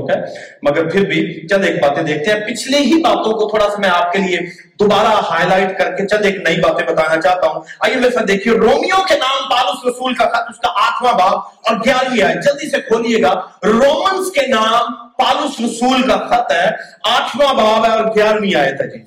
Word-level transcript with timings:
okay? 0.00 0.20
مگر 0.62 0.88
پھر 0.90 1.04
بھی 1.04 1.46
چند 1.46 1.64
ایک 1.64 1.82
باتیں 1.82 2.02
دیکھتے 2.02 2.30
ہیں۔ 2.30 2.40
پچھلی 2.46 2.78
ہی 2.78 3.00
باتوں 3.02 3.32
کو 3.32 3.48
تھوڑا 3.48 3.68
سا 3.70 3.80
میں 3.80 3.88
آپ 3.88 4.12
کے 4.12 4.18
لیے 4.18 4.38
دوبارہ 4.80 5.06
ہائی 5.06 5.48
لائٹ 5.48 5.78
کر 5.78 5.96
کے 5.96 6.06
چند 6.06 6.24
ایک 6.24 6.36
نئی 6.36 6.60
باتیں 6.60 6.86
بتانا 6.86 7.20
چاہتا 7.20 7.46
ہوں۔ 7.46 7.62
آئیے 7.80 7.96
میرے 7.96 8.10
ساتھ 8.10 8.26
دیکھیے، 8.28 8.54
رومیو 8.54 9.02
کے 9.08 9.14
نام 9.14 9.48
پالوس 9.50 9.84
رسول 9.86 10.14
کا 10.14 10.24
خط، 10.24 10.50
اس 10.50 10.58
کا 10.58 10.68
آٹھواں 10.68 11.12
باب 11.12 11.38
اور 11.62 11.76
گیارہویں 11.76 12.22
آئے 12.22 12.34
جلدی 12.34 12.70
سے 12.70 12.80
کھولیے 12.80 13.22
گا۔ 13.22 13.32
رومنس 13.64 14.32
کے 14.32 14.46
نام 14.46 14.94
پالوس 15.18 15.60
رسول 15.60 16.02
کا 16.02 16.16
خط 16.16 16.52
ہے، 16.52 16.68
آٹھواں 17.04 17.54
باب 17.54 17.86
ہے 17.86 17.90
اور 17.90 18.04
گیارہویں 18.16 18.54
آئے 18.54 18.72
تھا 18.72 18.84
جی 18.84 18.98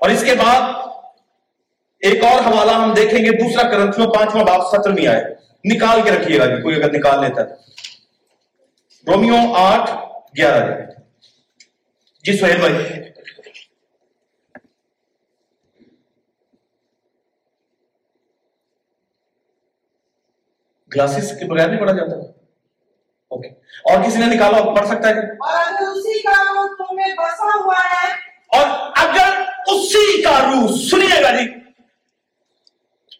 اور 0.00 0.10
اس 0.10 0.24
کے 0.24 0.34
بعد 0.34 0.60
ایک 2.00 2.24
اور 2.24 2.40
حوالہ 2.46 2.70
ہم 2.70 2.92
دیکھیں 2.94 3.24
گے، 3.24 3.30
دوسرا 3.30 3.68
کرنتھیوں 3.68 4.06
پانچواں 4.06 4.44
باب، 4.44 4.60
سترویں 4.70 5.06
آئے 5.06 5.22
نکال 5.64 6.00
کے 6.04 6.10
رکھیے 6.10 6.38
گا 6.38 6.46
جی 6.46 6.62
کوئی 6.62 6.76
اگر 6.76 6.92
نکال 6.92 7.20
لیتا 7.20 7.40
ہے۔ 7.42 7.69
رومیو 9.06 9.36
آٹھ 9.56 9.90
گیارہ 10.36 10.80
جی 12.24 12.36
سہیل 12.36 12.60
بھائی۔ 12.60 12.74
گلاسز 20.94 21.38
کے 21.38 21.44
بغیر 21.44 21.68
نہیں 21.68 21.80
پڑھا 21.80 21.92
جاتا۔ 21.92 22.16
اوکے 23.28 23.48
اور 23.84 24.04
کسی 24.04 24.18
نے 24.18 24.34
نکالا 24.34 24.74
پڑھ 24.74 24.88
سکتا 24.88 25.08
ہے 25.08 25.18
اور 25.18 25.64
اگر 25.66 25.88
اسی 25.88 26.22
کا 26.22 26.42
روح 26.42 26.66
تمہیں 26.78 27.14
بسا 27.14 27.58
ہوا 27.64 27.78
ہے۔ 27.84 28.12
اور 28.52 28.90
اگر 28.96 29.42
اسی 29.66 30.22
کا 30.22 30.38
روح 30.38 30.66
سنیے 30.90 31.22
گا 31.22 31.30
جی۔ 31.30 31.48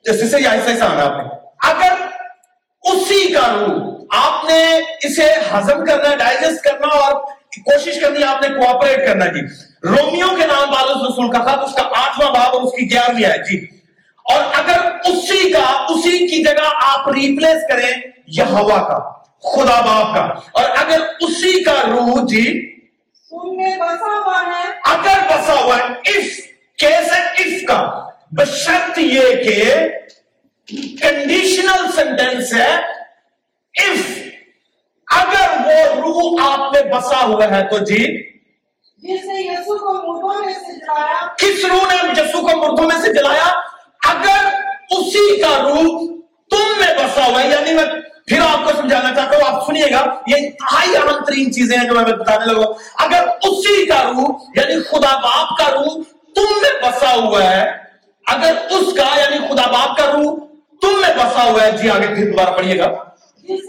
جیسے 0.04 0.28
سے 0.28 0.36
ایسا 0.36 0.70
ایسا 0.70 0.86
آنا 0.86 1.04
آپ 1.04 1.12
نے۔ 1.22 1.48
اگر 1.70 2.06
اسی 2.82 3.32
کا 3.32 3.52
روح 3.52 3.99
آپ 4.10 4.44
نے 4.44 4.76
اسے 5.06 5.34
ہضم 5.54 5.84
کرنا 5.84 6.14
ڈائجسٹ 6.14 6.64
کرنا 6.64 6.86
اور 6.86 7.12
کوشش 7.64 8.00
کرنی 8.00 8.24
آپ 8.24 8.42
نے 8.42 8.48
کوآپریٹ 8.48 9.06
کرنا 9.06 9.26
جی۔ 9.26 9.40
رومیو 9.88 10.28
کے 10.36 10.46
نام 10.46 10.70
بالوس 10.70 11.10
رسول 11.10 11.30
کا 11.30 11.38
خط 11.38 11.58
اس 11.58 11.74
کا 11.74 11.82
آٹھواں 11.82 12.30
باب 12.30 12.54
اور 12.54 12.62
اس 12.62 12.72
کی 12.72 12.90
گیارہویں 12.90 13.24
ہے 13.24 13.38
جی۔ 13.38 13.66
اور 14.24 14.42
اگر 14.54 14.80
اسی 15.04 15.52
کا 15.52 15.86
اسی 15.88 16.26
کی 16.26 16.42
جگہ 16.44 16.68
آپ 16.82 17.08
ریپلیس 17.08 17.62
کریں 17.68 17.90
یہ 18.26 18.42
ہوا 18.42 18.82
کا 18.82 18.98
خدا 19.50 19.80
باپ 19.80 20.14
کا۔ 20.14 20.22
اور 20.52 20.64
اگر 20.76 21.00
اسی 21.20 21.62
کا 21.64 21.82
روح 21.86 22.26
جی۔ 22.28 22.76
بسا 23.80 24.06
ہوا 24.06 24.42
ہے۔ 24.46 24.70
اگر 24.84 25.18
بسا 25.30 25.54
ہوا 25.64 25.76
ہے 25.76 26.18
اس 26.18 26.26
کیسے؟ 26.78 27.20
اس 27.42 27.62
کا۔ 27.68 28.06
بشرط 28.32 28.98
یہ 28.98 29.20
کہ 29.20 29.74
کنڈیشنل 31.00 31.90
سینٹینس 31.94 32.54
ہے 32.54 32.99
if 33.74 34.16
اگر 35.06 35.48
وہ 35.66 36.00
روح 36.00 36.52
آپ 36.52 36.58
میں 36.58 36.82
بسا 36.92 37.24
ہوا 37.24 37.44
ہے 37.50 37.68
تو 37.70 37.78
جی 37.78 38.30
جس 39.02 39.24
نے 39.24 39.40
یسوع 39.40 39.78
کو 39.78 39.92
مردوں 39.92 40.44
میں 40.44 40.54
سے 40.54 40.72
جلایا۔ 40.72 41.26
کس 41.38 41.64
روح 41.64 41.92
نے 41.92 42.20
یسوع 42.20 42.40
کو 42.40 42.56
مردوں 42.56 42.86
میں 42.86 42.96
سے 43.02 43.12
جلایا؟ 43.12 43.50
اگر 44.08 44.48
اسی 44.90 45.40
کا 45.40 45.58
روح 45.62 46.00
تم 46.50 46.80
میں 46.80 46.94
بسا 46.98 47.26
ہوا 47.26 47.42
ہے 47.42 47.48
یعنی 47.48 47.74
میں 47.74 47.84
پھر 48.26 48.40
آپ 48.40 48.64
کو 48.64 48.70
سمجھانا 48.80 49.14
چاہتا 49.14 49.36
ہوں 49.36 49.54
آپ 49.54 49.66
سنیے 49.66 49.90
گا 49.90 50.20
یہ 50.26 50.36
انتہائی 50.36 50.96
اہم 50.96 51.24
ترین 51.24 51.52
چیزیں 51.52 51.78
ہیں 51.78 51.84
جو 51.88 51.94
میں 51.94 52.04
بتانے 52.04 52.52
لگا۔ 52.52 52.66
اگر 53.04 53.28
اسی 53.42 53.86
کا 53.86 54.02
روح 54.02 54.44
یعنی 54.56 54.82
خدا 54.82 55.16
باپ 55.16 55.58
کا 55.58 55.70
روح 55.70 56.02
تم 56.34 56.52
میں 56.62 56.82
بسا 56.82 57.14
ہوا 57.14 57.44
ہے 57.44 57.72
اگر 58.26 58.52
اس 58.70 58.92
کا 58.96 59.20
یعنی 59.20 59.38
خدا 59.48 59.70
باپ 59.70 59.96
کا 59.96 60.06
روح 60.06 60.38
تم 60.82 61.00
میں 61.00 61.14
بسا 61.16 61.50
ہوا 61.50 61.64
ہے 61.64 61.70
جی 61.72 61.90
آگے 61.90 62.06
پھر 62.06 62.30
دوبارہ 62.30 62.50
پڑھیے 62.50 62.78
گا۔ 62.78 63.09
اس 63.48 63.60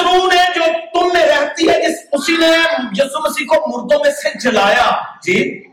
روح 0.00 0.26
نے 0.26 0.42
جو 0.54 0.62
تم 0.92 1.08
میں 1.08 1.24
رہتی 1.24 1.68
ہے 1.68 1.80
جس 1.80 1.96
اسی 2.12 2.36
نے 2.36 2.52
یسوع 2.94 3.20
مسیح 3.20 3.46
کو 3.46 3.68
مردوں 3.68 4.00
میں 4.00 4.12
سے 4.12 4.28
جلایا 4.40 4.90
جی؟ 5.22 5.64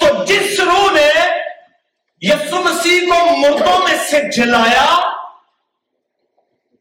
تو 0.00 0.24
جس 0.24 0.60
روح 0.60 0.92
نے 0.92 1.10
یسوع 2.22 2.60
مسیح 2.60 3.02
کو 3.02 3.36
مردوں 3.36 3.78
میں 3.78 3.96
سے 4.10 4.30
جلایا 4.30 4.98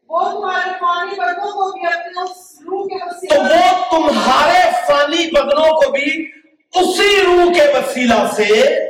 وہ 0.10 0.24
تمہارے 0.24 1.34
تو 1.34 1.58
وہ 1.58 1.72
تمہارے 3.92 4.70
فانی 4.88 5.30
بدنوں 5.30 5.74
کو 5.74 5.92
بھی 5.92 6.32
اسی 6.74 7.22
روح 7.22 7.54
کے 7.54 7.70
وسیلہ 7.70 8.32
سے 8.36 8.83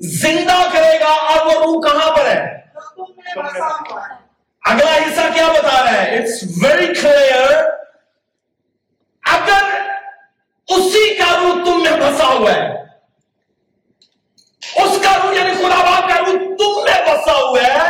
زندہ 0.00 0.62
کرے 0.72 0.98
گا 1.00 1.12
اور 1.30 1.46
وہ 1.46 1.52
روح 1.62 1.80
کہاں 1.82 2.10
پر 2.16 2.26
ہے؟ 2.26 2.40
اگلا 4.62 4.94
حصہ 4.94 5.26
کیا 5.34 5.46
بتا 5.48 5.82
رہا 5.84 6.02
ہے؟ 6.02 6.18
اٹس 6.18 6.42
ویری 6.62 6.86
کلیئر 6.94 7.54
اگر 9.24 9.64
اسی 10.68 11.14
کا 11.14 11.30
روح 11.40 11.64
تم 11.64 11.82
میں 11.82 11.96
بسا 12.00 12.26
ہوا 12.26 12.52
ہے، 12.52 12.66
اس 14.82 14.98
کا 15.02 15.16
روح 15.22 15.34
یعنی 15.34 15.54
خدا 15.54 15.82
باپ 15.84 16.08
کا 16.08 16.18
روح 16.18 16.38
تم 16.58 16.82
میں 16.84 17.00
بسا 17.06 17.36
ہوا 17.38 17.62
ہے، 17.62 17.88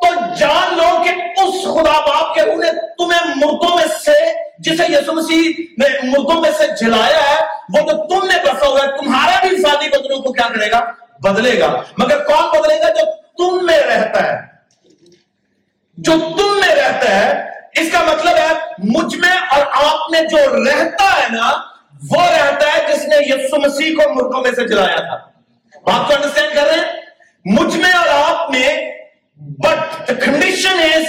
تو 0.00 0.08
جان 0.38 0.76
لو 0.76 0.88
کہ 1.04 1.10
اس 1.42 1.62
خدا 1.64 1.98
باپ 2.06 2.34
کے 2.34 2.42
روح 2.42 2.56
نے 2.56 2.70
تمہیں 2.98 3.34
مردوں 3.36 3.74
میں 3.76 3.86
سے، 4.04 4.18
جسے 4.60 4.92
یسوع 4.92 5.14
مسیح 5.14 5.62
نے 5.78 5.88
مردوں 6.08 6.40
میں 6.40 6.50
سے 6.58 6.66
جلایا 6.80 7.22
ہے 7.30 7.43
وہ 7.68 7.80
تو 7.80 8.06
تم 8.06 8.26
نے 8.26 8.34
بسا 8.44 8.66
ہوا 8.66 8.80
ہے 8.82 8.86
تمہارا 8.86 9.46
بھی 9.46 9.62
فانی 9.62 9.88
بدلوں 9.88 10.22
کو 10.22 10.32
کیا 10.32 10.48
کرے 10.54 10.70
گا؟ 10.70 10.92
بدلے 11.18 11.60
گا۔ 11.60 11.82
مگر 11.98 12.24
کون 12.24 12.60
بدلے 12.60 12.78
گا؟ 12.78 12.88
جو 12.88 13.04
تم 13.38 13.66
میں 13.66 13.80
رہتا 13.80 14.32
ہے۔ 14.32 14.40
جو 15.96 16.12
تم 16.12 16.60
میں 16.66 16.74
رہتا 16.74 17.10
ہے۔ 17.10 17.50
اس 17.80 17.92
کا 17.92 18.00
مطلب 18.00 18.36
ہے 18.36 18.52
مجھ 18.78 19.16
میں 19.16 19.36
اور 19.50 19.66
آپ 19.72 20.10
میں 20.10 20.20
جو 20.20 20.64
رہتا 20.64 21.04
ہے 21.04 21.28
نا 21.30 21.52
وہ 22.10 22.22
رہتا 22.22 22.66
ہے 22.66 22.92
جس 22.92 23.04
نے 23.04 23.16
یسو 23.20 23.60
مسیح 23.60 23.94
کو 23.94 24.14
مردوں 24.14 24.42
میں 24.42 24.52
سے 24.52 24.68
جلایا 24.68 24.96
تھا۔ 24.96 25.16
بات 25.86 26.08
کو 26.08 26.14
انڈرسٹینڈ 26.14 26.54
کر 26.54 26.66
رہے 26.66 26.74
ہیں؟ 26.74 26.92
مجھ 27.44 27.76
میں 27.76 27.92
اور 27.92 28.08
آپ 28.08 28.50
میں 28.50 28.92
but 29.36 30.08
the 30.08 30.14
condition 30.24 30.78
is 30.80 31.04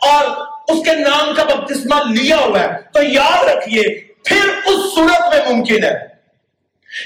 اور 0.09 0.47
اس 0.69 0.85
کے 0.85 0.95
نام 0.95 1.35
کا 1.35 1.43
بپتسمہ 1.45 2.13
لیا 2.13 2.37
ہوا 2.37 2.61
ہے 2.61 2.69
تو 2.93 3.03
یاد 3.03 3.45
رکھیے 3.45 3.83
پھر 4.25 4.49
اس 4.67 4.95
صورت 4.95 5.35
میں 5.35 5.55
ممکن 5.55 5.85
ہے۔ 5.85 6.12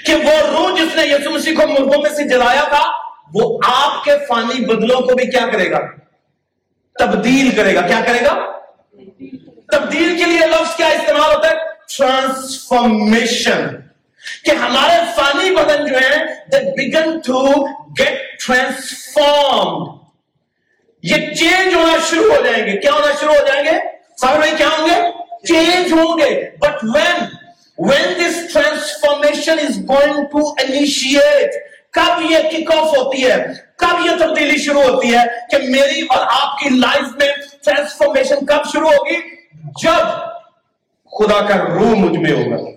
کہ 0.07 0.15
وہ 0.15 0.59
روح 0.59 0.75
جس 0.75 0.97
نے 0.97 1.03
یسوع 1.03 1.33
مسیح 1.33 1.57
کو 1.57 1.67
مردوں 1.67 2.03
میں 2.03 2.11
سے 2.11 2.29
جلایا 2.29 2.65
تھا، 2.69 2.83
وہ 3.35 3.59
آپ 3.65 4.05
کے 4.05 4.11
فانی 4.29 4.65
بدلوں 4.65 5.01
کو 5.01 5.15
بھی 5.15 5.31
کیا 5.31 5.47
کرے 5.53 5.71
گا؟ 5.71 5.79
تبدیل 6.99 7.51
کرے 7.51 7.75
گا۔ 7.75 7.81
کیا 7.81 8.01
کرے 8.07 8.21
گا؟ 8.25 8.53
تبدیل 9.73 10.19
کے 10.19 10.25
لیے 10.25 10.47
لفظ 10.47 10.77
کیا 10.77 10.87
استعمال 10.87 11.37
ہوتا 11.37 11.49
ہے؟ 11.49 11.55
ٹرانسفارمیشن 11.99 13.67
کہ 14.45 14.51
ہمارے 14.51 15.01
فانی 15.17 15.51
بدن 15.51 15.87
جو 15.87 15.97
ہیں 15.97 16.25
they 16.53 16.59
begin 16.59 17.19
to 17.19 17.67
get 17.91 18.47
transform 18.47 19.97
یہ 21.03 21.35
چینج 21.35 21.75
ہونا 21.75 21.97
شروع 22.11 22.35
ہو 22.35 22.43
جائیں 22.45 22.67
گے۔ 22.67 22.77
کیا 22.77 22.93
ہونا 22.93 23.07
شروع 23.21 23.35
ہو 23.35 23.47
جائیں 23.47 23.65
گے؟ 23.65 23.71
سارے 24.21 24.39
بھائی 24.39 24.53
کیا 24.57 24.69
ہوں 24.79 24.87
گے؟ 24.87 25.11
چینج 25.47 25.93
ہوں 25.93 26.19
گے۔ 26.19 26.51
But 26.59 26.85
when 26.95 27.46
when 27.79 28.15
this 28.19 28.53
transformation 28.53 29.59
is 29.59 29.79
going 29.89 30.25
to 30.25 30.49
initiate 30.49 31.51
کب 31.93 32.31
یہ 32.31 32.39
کک 32.39 32.73
آف 32.77 32.97
ہوتی 32.97 33.31
ہے؟ 33.31 33.47
کب 33.77 34.07
یہ 34.07 34.11
تبدیلی 34.11 34.59
شروع 34.59 34.83
ہوتی 34.83 35.15
ہے 35.15 35.25
کہ 35.51 35.59
میری 35.69 36.01
اور 36.01 36.27
آپ 36.43 36.59
کی 36.59 36.69
لائف 36.69 37.03
میں 37.03 37.29
ٹرانسفارمیشن 37.65 38.47
کب 38.47 38.73
شروع 38.73 38.91
ہوگی؟ 38.91 39.17
جب 39.83 40.07
خدا 41.11 41.47
کا 41.47 41.57
روح 41.57 41.95
مجھ 41.97 42.19
میں 42.19 42.33
ہوگا۔ 42.33 42.71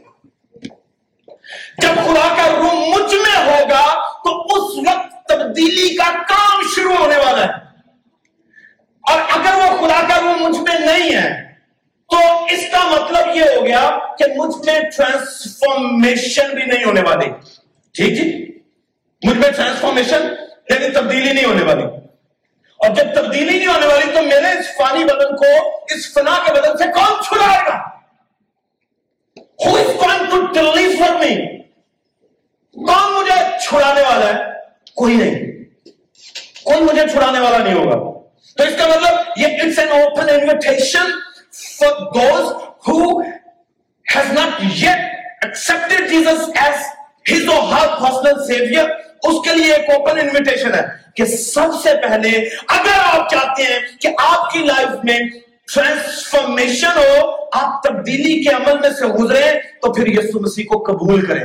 جب 1.77 1.95
خدا 1.95 2.35
کا 2.37 2.49
روح 2.57 2.73
مجھ 2.73 3.15
میں 3.15 3.45
ہوگا، 3.45 4.01
تو 4.23 4.41
اس 4.41 4.87
وقت 4.87 5.27
تبدیلی 5.27 5.95
کا 5.95 6.11
کام 6.27 6.61
شروع 6.75 6.95
ہونے 6.95 7.17
والا 7.17 7.45
ہے۔ 7.45 7.69
اور 9.01 9.21
اگر 9.29 9.55
وہ 9.55 9.77
خدا 9.77 10.01
کا 10.07 10.21
روح 10.21 10.47
مجھ 10.47 10.57
میں 10.57 10.79
نہیں 10.79 11.15
ہے 11.15 11.48
تو 12.09 12.43
اس 12.43 12.65
کا 12.71 12.95
مطلب 12.95 13.35
یہ 13.35 13.41
ہو 13.41 13.65
گیا 13.65 13.97
کہ 14.17 14.25
مجھ 14.35 14.65
میں 14.65 14.79
ٹرانسفارمیشن 14.79 16.49
بھی 16.55 16.63
نہیں 16.63 16.83
ہونے 16.85 17.01
والی۔ 17.01 17.29
ٹھیک 17.93 18.17
جی؟ 18.17 18.45
مجھ 19.23 19.37
میں 19.37 19.51
ٹرانسفارمیشن 19.51 20.21
لیکن 20.69 20.91
تبدیلی 20.93 21.33
نہیں 21.33 21.45
ہونے 21.45 21.63
والی۔ 21.63 21.83
اور 22.77 22.95
جب 22.95 23.03
تبدیلی 23.15 23.57
نہیں 23.57 23.67
ہونے 23.67 23.85
والی 23.85 24.11
تو 24.15 24.21
میرے 24.23 24.59
اس 24.59 24.65
فانی 24.77 25.03
بدن 25.03 25.35
کو، 25.35 25.75
اس 25.89 26.13
فنا 26.13 26.37
کے 26.45 26.53
بدن 26.53 26.77
سے 26.77 26.83
کون 26.83 27.23
چھڑائے 27.23 27.61
گا؟ 27.67 27.99
Who 29.67 29.75
is 29.77 29.87
going 29.87 30.25
to 30.29 30.61
deliver 30.61 31.21
me? 31.21 31.35
کون 32.87 33.13
مجھے 33.13 33.57
چھڑانے 33.61 34.01
والا 34.01 34.27
ہے؟ 34.29 34.43
کوئی 34.95 35.15
نہیں۔ 35.15 35.35
کوئی 36.63 36.81
مجھے 36.81 37.01
چھڑانے 37.11 37.39
والا 37.39 37.57
نہیں 37.57 37.73
ہوگا۔ 37.73 38.19
تو 38.57 38.63
اس 38.63 38.75
کا 38.77 38.87
مطلب 38.87 39.15
یہ 39.37 39.47
it's 39.47 39.79
an 39.79 39.89
open 39.91 40.29
invitation 40.29 41.11
for 41.59 41.99
those 42.13 42.51
who 42.87 43.19
has 44.05 44.31
not 44.33 44.63
yet 44.75 45.43
accepted 45.43 46.09
Jesus 46.09 46.49
as 46.57 46.87
his 47.31 47.49
or 47.49 47.73
her 47.73 47.87
personal 47.99 48.45
severe 48.47 48.89
اس 49.23 49.43
کے 49.45 49.55
لیے 49.55 49.73
ایک 49.73 49.89
اوپن 49.89 50.19
انویٹیشن 50.19 50.73
ہے 50.73 50.81
کہ 51.15 51.25
سب 51.27 51.73
سے 51.83 51.93
پہلے 52.01 52.29
اگر 52.69 52.99
آپ 53.03 53.29
چاہتے 53.31 53.63
ہیں 53.63 53.79
کہ 54.01 54.09
آپ 54.23 54.51
کی 54.51 54.63
لائف 54.63 55.03
میں 55.03 55.19
ٹرانسفارمیشن 55.67 56.97
ہو 56.97 57.25
آپ 57.53 57.81
تبدیلی 57.83 58.41
کے 58.43 58.55
عمل 58.55 58.79
میں 58.79 58.89
سے 58.99 59.07
گزرے 59.13 59.41
تو 59.81 59.93
پھر 59.93 60.07
یسو 60.09 60.39
مسیح 60.39 60.65
کو 60.69 60.83
قبول 60.83 61.25
کریں 61.25 61.43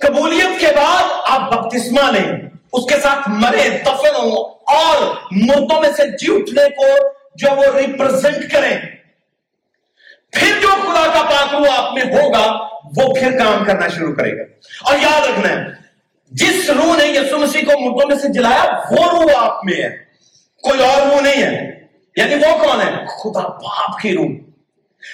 قبولیت 0.00 0.60
کے 0.60 0.72
بعد 0.76 1.10
آپ 1.26 1.52
بپتسمہ 1.52 2.10
لیں 2.10 2.30
اس 2.72 2.94
کے 2.94 3.00
ساتھ 3.00 3.28
مرے، 3.28 3.68
دفن 3.68 4.14
ہو 4.16 4.42
اور 4.66 5.14
مردوں 5.30 5.80
میں 5.80 5.90
سے 5.96 6.16
جی 6.16 6.34
اٹھنے 6.34 6.68
کو 6.68 7.08
جو 7.34 7.48
وہ 7.56 7.78
ریپرزینٹ 7.78 8.52
کریں۔ 8.52 8.78
پھر 10.32 10.60
جو 10.62 10.68
خدا 10.68 11.06
کا 11.14 11.22
پاکرو 11.22 11.70
آپ 11.76 11.92
میں 11.92 12.02
ہوگا، 12.02 12.52
وہ 12.96 13.14
پھر 13.14 13.38
کام 13.38 13.64
کرنا 13.64 13.88
شروع 13.88 14.14
کرے 14.14 14.38
گا۔ 14.38 14.42
اور 14.84 14.94
یاد 15.02 15.20
رکھنا 15.20 15.48
ہے، 15.48 15.64
جس 16.30 16.70
روح 16.70 16.96
نے 16.96 17.04
یسو 17.04 17.38
مسیح 17.38 17.60
کو 17.62 17.80
مردوں 17.80 18.08
میں 18.08 18.16
سے 18.16 18.28
جلایا، 18.28 18.64
وہ 18.90 19.10
روح 19.10 19.32
آپ 19.36 19.64
میں 19.64 19.74
ہے۔ 19.74 19.96
کوئی 20.62 20.84
اور 20.84 21.06
روح 21.06 21.20
نہیں 21.20 21.42
ہے۔ 21.42 21.86
یعنی 22.16 22.34
وہ 22.34 22.64
کون 22.64 22.80
ہے؟ 22.80 23.06
خدا 23.06 23.48
باپ 23.48 24.00
کی 24.00 24.16
روح۔ 24.16 24.26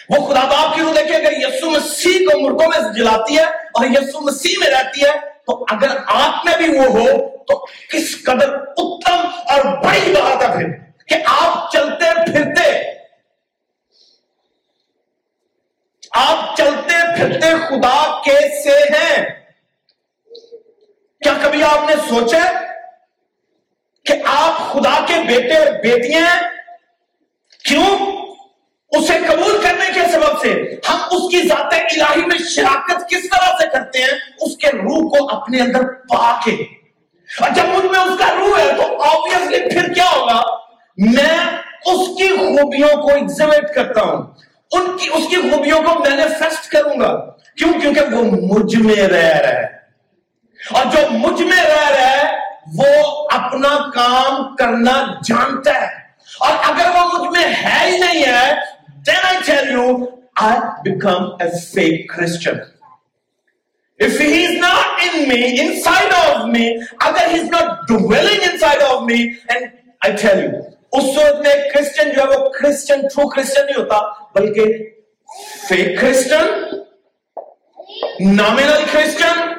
وہ 0.08 0.26
خدا 0.26 0.40
باپ 0.40 0.74
کی 0.74 0.82
روح 0.82 0.92
دیکھیں، 0.92 1.16
اگر 1.16 1.32
یسو 1.32 1.70
مسیح 1.70 2.18
کو 2.18 2.40
مردوں 2.40 2.66
میں 2.66 2.88
سے 2.88 2.98
جلاتی 2.98 3.36
ہے 3.36 3.44
اور 3.44 3.86
یسو 3.86 4.20
مسیح 4.20 4.54
میں 4.58 4.68
رہتی 4.68 5.04
ہے، 5.04 5.20
تو 5.46 5.64
اگر 5.70 5.96
آپ 6.06 6.46
میں 6.46 6.56
بھی 6.56 6.78
وہ 6.78 6.84
ہو 6.84 7.37
تو 7.48 7.66
کس 7.66 8.24
قدر 8.24 8.54
اتم 8.76 9.28
اور 9.44 9.76
بڑی 9.84 10.12
بات 10.12 10.56
ہے 10.56 10.92
کہ 11.06 11.14
آپ 11.26 11.72
چلتے 11.72 12.14
پھرتے 12.14 12.98
آپ 16.10 16.56
چلتے 16.56 17.16
پھرتے 17.16 17.50
خدا 17.68 18.20
کے 18.24 18.62
سے 18.62 18.78
ہیں۔ 18.78 19.24
کیا 21.22 21.32
کبھی 21.42 21.62
آپ 21.62 21.88
نے 21.88 21.94
سوچا 22.08 22.38
کہ 24.04 24.12
آپ 24.24 24.72
خدا 24.72 25.04
کے 25.06 25.14
بیٹے 25.14 25.56
اور 25.56 25.66
بیٹیاں 25.66 26.20
ہیں؟ 26.20 26.42
کیوں؟ 27.64 27.98
اسے 28.90 29.18
قبول 29.28 29.62
کرنے 29.62 29.92
کے 29.94 30.00
سبب 30.12 30.40
سے۔ 30.40 30.74
ہم 30.88 30.96
اس 31.10 31.30
کی 31.30 31.48
ذات 31.48 31.72
الہی 31.72 32.26
میں 32.26 32.38
شراکت 32.38 33.10
کس 33.10 33.28
طرح 33.30 33.58
سے 33.58 33.66
کرتے 33.72 34.02
ہیں؟ 34.02 34.10
اس 34.40 34.56
کے 34.56 34.68
روح 34.68 35.18
کو 35.18 35.36
اپنے 35.36 35.60
اندر 35.60 35.84
پا 35.84 36.40
کے۔ 36.44 36.77
اور 37.40 37.50
جب 37.50 37.64
مجھ 37.64 37.86
میں 37.86 38.00
اس 38.00 38.18
کا 38.18 38.26
روح 38.38 38.58
ہے، 38.58 38.72
تو 38.76 39.02
آبیسلی 39.02 39.70
پھر 39.70 39.92
کیا 39.92 40.04
ہوگا؟ 40.04 40.42
میں 40.96 41.38
اس 41.86 42.08
کی 42.08 42.28
خوبیوں 42.28 43.02
کو 43.02 43.08
ایگزیبٹ 43.08 43.74
کرتا 43.74 44.00
ہوں۔ 44.02 44.22
ان 44.72 44.96
کی، 44.96 45.08
اس 45.12 45.28
کی 45.28 45.36
خوبیوں 45.36 45.82
کو 45.82 45.94
مینیفیسٹ 45.94 46.68
کروں 46.68 47.00
گا۔ 47.00 47.30
کیوں؟ 47.30 47.80
کیونکہ 47.80 48.00
وہ 48.00 48.22
مجھ 48.24 48.76
میں 48.76 48.96
رہ 48.96 49.16
رہا 49.16 49.60
ہے۔ 49.60 49.64
اور 50.70 50.84
جو 50.84 50.98
مجھ 51.10 51.42
میں 51.42 51.64
رہ 51.64 51.90
رہا 51.90 52.10
ہے، 52.10 52.38
وہ 52.78 53.28
اپنا 53.32 53.90
کام 53.94 54.56
کرنا 54.56 55.14
جانتا 55.28 55.80
ہے۔ 55.80 56.08
اور 56.40 56.52
اگر 56.68 56.86
وہ 56.94 57.18
مجھ 57.18 57.38
میں 57.38 57.54
ہے 57.54 57.90
ہی 57.90 57.98
نہیں 57.98 58.24
ہے، 58.24 58.52
then 59.10 59.32
I 59.32 59.36
tell 59.50 59.76
you 59.76 59.92
I 60.42 60.60
become 60.64 61.24
a 61.24 61.48
fake 61.50 62.18
Christian 62.18 62.77
if 64.00 64.18
he 64.18 64.44
is 64.44 64.60
not 64.60 65.00
in 65.00 65.28
me 65.28 65.40
inside 65.60 66.12
of 66.16 66.48
me 66.48 66.64
اگر 67.00 67.30
he 67.30 67.38
is 67.38 67.48
not 67.50 67.86
dwelling 67.88 68.42
inside 68.50 68.82
of 68.84 69.06
me 69.06 69.20
and 69.48 69.70
I 70.02 70.12
tell 70.16 70.38
you 70.38 70.50
اس 70.90 71.04
صورت 71.14 71.40
میں 71.44 71.54
کرسچن 71.72 72.10
جو 72.12 72.22
ہے 72.22 72.26
وہ 72.28 72.48
کرسچن 72.50 73.00
ٹرو 73.14 73.28
کرسچن 73.28 73.66
نہیں 73.66 73.78
ہوتا 73.78 73.98
بلکہ 74.34 74.78
fake 75.68 76.00
Christian 76.00 76.46
nominal 78.36 78.84
Christian 78.92 79.52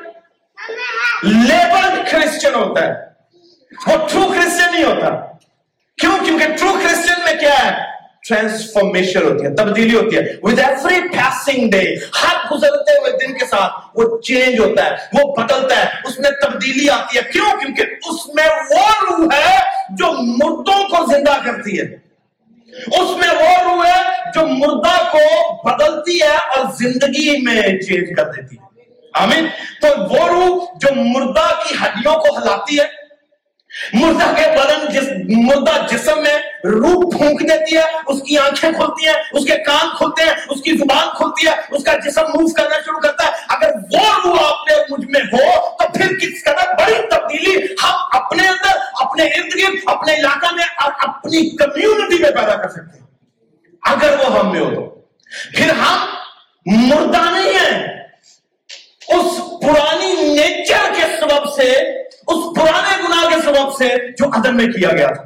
label 1.26 2.02
Christian 2.12 2.56
ہوتا 2.56 2.86
ہے 2.88 2.94
وہ 3.88 3.98
ٹرو 4.08 4.28
کرسچن 4.34 4.72
نہیں 4.72 4.84
ہوتا 4.84 5.16
کیوں 5.98 6.18
کیونکہ 6.26 6.56
ٹرو 6.60 6.74
کرسچن 6.84 7.24
میں 7.26 7.40
کیا 7.40 7.58
ہے 7.64 7.72
ٹرانسفارمیشن 8.28 9.24
ہوتی 9.24 9.46
ہے 9.46 9.54
تبدیلی 9.56 9.96
ہوتی 9.96 10.18
ہے 10.18 10.24
ود 10.44 10.60
ایوری 10.60 11.08
پاسنگ 11.40 11.70
ڈے 11.70 11.96
ہر 12.24 12.54
گزرتے 12.54 12.92
ہوئے 12.98 13.12
دن 13.12 13.34
کے 13.34 13.46
ساتھ 13.46 13.72
وہ 13.96 14.22
چینج 14.22 14.60
ہوتا 14.60 14.86
ہے، 14.86 14.92
وہ 15.14 15.36
بدلتا 15.36 15.76
ہے۔ 15.76 15.86
اس 16.04 16.20
میں 16.20 16.30
تبدیلی 16.30 16.90
آتی 16.90 17.18
ہے۔ 17.18 17.24
کیوں؟ 17.32 17.60
کیونکہ 17.60 17.82
اس 17.82 18.28
میں 18.28 18.48
وہ 18.70 18.84
روح 19.02 19.28
ہے 19.36 19.60
جو 19.90 20.06
مردوں 20.12 20.90
کو 20.90 21.12
زندہ 21.12 21.34
کرتی 21.46 21.80
ہے۔ 21.80 21.84
اس 22.88 23.18
میں 23.18 23.30
وہ 23.30 23.74
روح 23.74 23.86
ہے 23.86 24.02
جو 24.34 24.48
مردہ 24.48 25.12
کو 25.12 25.54
بدلتی 25.70 26.22
ہے 26.22 26.36
اور 26.36 26.66
زندگی 26.80 27.42
میں 27.42 27.62
چینج 27.62 28.16
کر 28.18 28.24
دیتی 28.24 28.56
ہے۔ 28.56 28.84
آمین۔ 29.14 29.48
تو 29.82 29.88
وہ 29.88 30.28
روح 30.28 30.66
جو 30.82 30.96
مردہ 30.96 31.50
کی 31.64 31.76
ہڈیوں 31.84 32.14
کو 32.14 32.38
ہلاتی 32.38 32.80
ہے 32.80 32.99
مردہ 33.94 34.34
کے 34.38 34.44
بدن 34.58 34.94
جس 34.94 35.04
مردہ 35.30 35.86
جسم 35.92 36.22
میں 36.22 36.38
روح 36.64 37.18
پھونک 37.18 37.42
دیتی 37.42 37.78
ہے، 37.78 37.84
اس 38.08 38.22
کی 38.22 38.38
آنکھیں 38.38 38.72
کھلتی 38.72 39.08
ہیں، 39.08 39.14
اس 39.32 39.46
کے 39.46 39.58
کان 39.58 39.90
کھلتے 39.98 40.24
ہیں، 40.24 40.34
اس 40.50 40.62
کی 40.62 40.72
زبان 40.78 41.08
کھلتی 41.18 41.48
ہے، 41.48 41.54
اس 41.72 41.84
کا 41.84 41.94
جسم 42.06 42.22
موو 42.22 42.54
کرنا 42.54 42.76
شروع 42.86 43.00
کرتا 43.00 43.26
ہے۔ 43.26 43.32
اگر 43.50 43.70
وہ 43.92 44.06
روح 44.26 44.48
آپ 44.48 44.56
میں، 44.70 44.76
مجھ 44.90 45.06
میں 45.06 45.22
ہو، 45.22 45.70
تو 45.70 45.92
پھر 45.94 46.08
کس 46.08 46.44
قدر 46.44 46.74
بڑی 46.74 46.94
تبدیلی 47.12 47.66
ہم 47.84 47.94
اپنے 48.12 48.48
اندر، 48.48 48.78
اپنے 48.94 49.24
ارد 49.24 49.56
گرد، 49.56 49.76
اپنے 49.86 50.14
علاقہ 50.14 50.54
میں 50.56 50.66
اور 50.82 50.92
اپنی 51.00 51.50
کمیونٹی 51.50 52.24
میں 52.24 52.32
پیدا 52.32 52.56
کر 52.56 52.70
سکتے 52.70 53.00
ہیں۔ 53.00 53.08
اگر 53.82 54.16
وہ 54.20 54.40
ہم 54.40 54.52
میں 54.52 54.60
ہو 54.60 54.76
تو 54.76 55.02
پھر 55.56 55.70
ہم 55.70 56.06
مردہ 56.66 57.18
نہیں 57.18 57.54
ہیں۔ 57.54 58.00
اس 59.08 59.40
پرانی 59.62 60.14
نیچر 60.22 60.79
سبب 61.20 61.54
سے، 61.54 61.72
اس 62.02 62.56
پرانے 62.56 63.04
گناہ 63.04 63.30
کے 63.30 63.42
سبب 63.42 63.74
سے 63.74 64.12
جو 64.12 64.26
عدم 64.26 64.56
میں 64.56 64.66
کیا 64.66 64.92
گیا 64.92 65.08
تھا۔ 65.08 65.24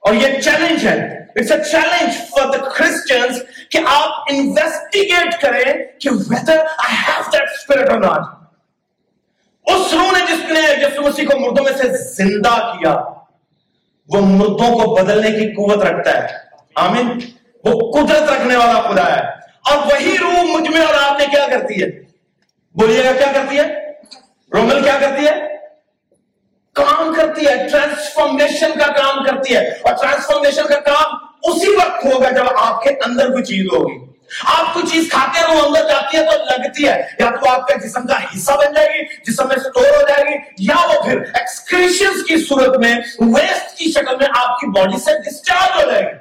اور 0.00 0.14
یہ 0.14 0.40
چیلنج 0.40 0.88
ہے۔ 0.88 1.22
It's 1.36 1.52
a 1.52 1.64
challenge 1.70 2.12
for 2.30 2.48
the 2.48 2.68
Christians 2.68 3.42
کہ 3.70 3.78
آپ 3.86 4.10
انویسٹیگیٹ 4.30 5.40
کریں 5.40 5.72
کہ 6.00 6.10
whether 6.12 6.58
I 6.58 6.96
have 7.08 7.30
that 7.32 7.42
spirit 7.42 7.88
or 7.88 7.98
not 7.98 8.22
اس 9.66 9.92
روح 9.92 10.18
نے 10.18 10.24
جس 10.28 10.50
نے 10.50 10.60
یسو 10.60 11.02
مسیح 11.02 11.26
کو 11.26 11.38
مردوں 11.38 11.64
میں 11.64 11.72
سے 11.72 12.14
زندہ 12.14 12.76
کیا، 12.78 12.94
وہ 14.08 14.20
مردوں 14.20 14.78
کو 14.78 14.94
بدلنے 14.94 15.30
کی 15.30 15.52
قوت 15.52 15.84
رکھتا 15.84 16.22
ہے۔ 16.22 16.36
آمین۔ 16.76 17.18
وہ 17.64 17.92
قدرت 17.92 18.22
رکھنے 18.22 18.56
والا 18.56 18.80
خدا 18.80 19.16
ہے۔ 19.16 19.28
اور 19.70 19.78
وہی 19.78 20.18
روح 20.18 20.42
مجھ 20.42 20.70
میں 20.70 20.86
اور 20.86 20.94
آپ 21.02 21.18
نے 21.18 21.26
کیا 21.26 21.46
کرتی 21.50 21.82
ہے؟ 21.82 21.88
بولیے 22.74 23.04
گا 23.04 23.12
کیا 23.12 23.32
کرتی 23.34 23.56
ہے؟ 23.56 23.81
رومل 24.54 24.82
کیا 24.82 24.98
کرتی 25.00 25.26
ہے؟ 25.26 25.32
کام 26.72 27.14
کرتی 27.14 27.46
ہے 27.46 27.68
ٹرانسفارمیشن 27.68 28.78
کا 28.78 28.86
کام 28.86 29.24
کرتی 29.24 29.56
ہے۔ 29.56 29.68
اور 29.68 29.92
ٹرانسفارمیشن 29.92 30.62
کا 30.68 30.80
کام 30.80 31.16
اسی 31.42 31.76
وقت 31.76 32.04
ہوگا 32.04 32.30
جب 32.30 32.44
آپ 32.56 32.82
کے 32.82 32.90
اندر 33.04 33.30
کوئی 33.30 33.44
چیز 33.44 33.66
ہوگی۔ 33.72 34.12
آپ 34.44 34.74
کوئی 34.74 34.86
چیز 34.86 35.10
کھاتے 35.10 35.40
ہیں، 35.40 35.56
وہ 35.56 35.66
اندر 35.66 35.88
جاتی 35.88 36.16
ہے 36.16 36.24
تو 36.24 36.30
لگتی 36.30 36.88
ہے۔ 36.88 37.02
یا 37.18 37.30
تو 37.30 37.50
آپ 37.50 37.68
کا 37.68 37.74
جسم 37.74 38.06
کا 38.06 38.14
حصہ 38.14 38.52
بن 38.52 38.74
جائے 38.74 38.88
گی، 38.88 39.32
جسم 39.32 39.48
میں 39.48 39.56
سٹور 39.56 39.86
ہو 39.86 40.08
جائے 40.08 40.24
گی، 40.24 40.38
یا 40.58 40.88
وہ 40.88 41.02
پھر 41.02 41.20
ایکسکریشن 41.34 42.22
کی 42.22 42.44
صورت 42.44 42.78
میں 42.78 42.94
ویسٹ 43.20 43.78
کی 43.78 43.92
شکل 43.92 44.16
میں 44.16 44.26
آپ 44.36 44.58
کی 44.58 44.66
باڈی 44.66 45.00
سے 45.00 45.30
ڈسچارج 45.30 45.84
ہو 45.84 45.90
جائے 45.90 46.04
گی۔ 46.04 46.18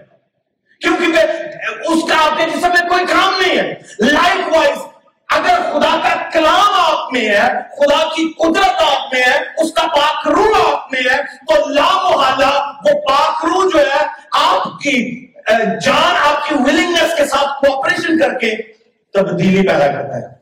کیونکہ 0.81 1.19
اس 1.88 2.09
کا 2.09 2.25
آپ 2.25 2.38
کے 2.38 2.45
جسم 2.45 2.69
میں 2.69 2.89
کوئی 2.89 3.05
کام 3.05 3.33
نہیں 3.39 3.57
ہے۔ 3.57 3.73
لائف 4.00 4.55
وائز 4.55 4.90
اگر 5.31 5.61
خدا 5.71 6.00
کا 6.03 6.29
کلام 6.33 6.73
آپ 6.73 7.13
میں 7.13 7.29
ہے، 7.29 7.47
خدا 7.51 8.09
کی 8.15 8.33
قدرت 8.33 8.81
آپ 8.81 9.13
میں 9.13 9.23
ہے، 9.23 9.38
اس 9.57 9.73
کا 9.73 9.88
پاک 9.88 10.27
روح 10.27 10.73
آپ 10.73 10.91
میں 10.91 11.01
ہے، 11.01 11.17
تو 11.23 11.69
لا 11.69 12.09
محالہ 12.09 12.73
وہ 12.85 13.01
پاک 13.01 13.45
روح 13.45 13.65
جو 13.73 13.79
ہے، 13.79 14.05
آپ 14.31 14.63
کی 14.81 15.27
جان، 15.81 16.15
آپ 16.29 16.50
کی 16.50 16.55
ولنگنس 16.55 17.15
کے 17.17 17.25
ساتھ 17.25 17.65
کوپریشن 17.65 18.19
کر 18.19 18.39
کے 18.39 18.55
تبدیلی 19.13 19.67
پیدا 19.67 19.88
کرتا 19.88 20.17
ہے۔ 20.17 20.41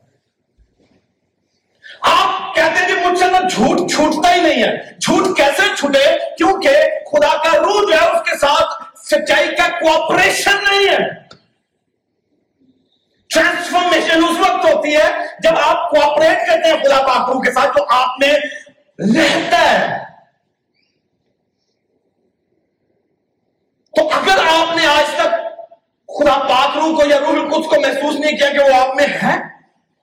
آپ 2.00 2.54
کہتے 2.54 2.84
ہیں 2.84 2.88
کہ 2.88 3.08
مجھ 3.08 3.18
سے 3.18 3.24
تو 3.28 3.48
جھوٹ 3.48 3.90
چھوٹتا 3.90 4.34
ہی 4.34 4.40
نہیں 4.40 4.62
ہے۔ 4.62 4.76
جھوٹ 5.00 5.36
کیسے 5.36 5.62
چھوٹے؟ 5.78 6.18
کیونکہ 6.36 6.70
خدا 7.12 7.36
کا 7.36 7.58
روح 7.58 7.80
جو 7.80 7.92
ہے، 7.92 8.08
اس 8.08 8.30
کے 8.30 8.38
ساتھ 8.38 8.82
سچائی 8.98 9.48
کا 9.48 9.68
کوپریشن 9.68 10.56
نہیں 10.70 10.88
ہے۔ 10.88 11.29
ٹرانسفارمیشن 13.34 14.24
اس 14.24 14.38
وقت 14.40 14.64
ہوتی 14.64 14.96
ہے 14.96 15.10
جب 15.42 15.58
آپ 15.62 15.90
کوپریٹ 15.90 16.46
کرتے 16.46 16.68
ہیں 16.68 16.76
خدا 16.84 17.00
پاکرو 17.06 17.40
کے 17.40 17.52
ساتھ 17.52 17.76
جو 17.76 17.84
آپ 17.88 18.18
میں 18.20 18.32
رہتا 18.98 19.60
ہے۔ 19.70 19.98
تو 23.94 24.08
اگر 24.08 24.38
آپ 24.60 24.76
نے 24.76 24.86
آج 24.86 25.14
تک 25.14 25.38
خدا 26.08 26.38
پاکرو 26.48 26.96
کو 26.96 27.06
یا 27.06 27.18
روح 27.20 27.28
القدس 27.28 27.68
کو 27.68 27.80
محسوس 27.80 28.18
نہیں 28.20 28.36
کیا 28.36 28.50
کہ 28.50 28.58
وہ 28.58 28.74
آپ 28.74 28.96
میں 28.96 29.06
ہے 29.22 29.36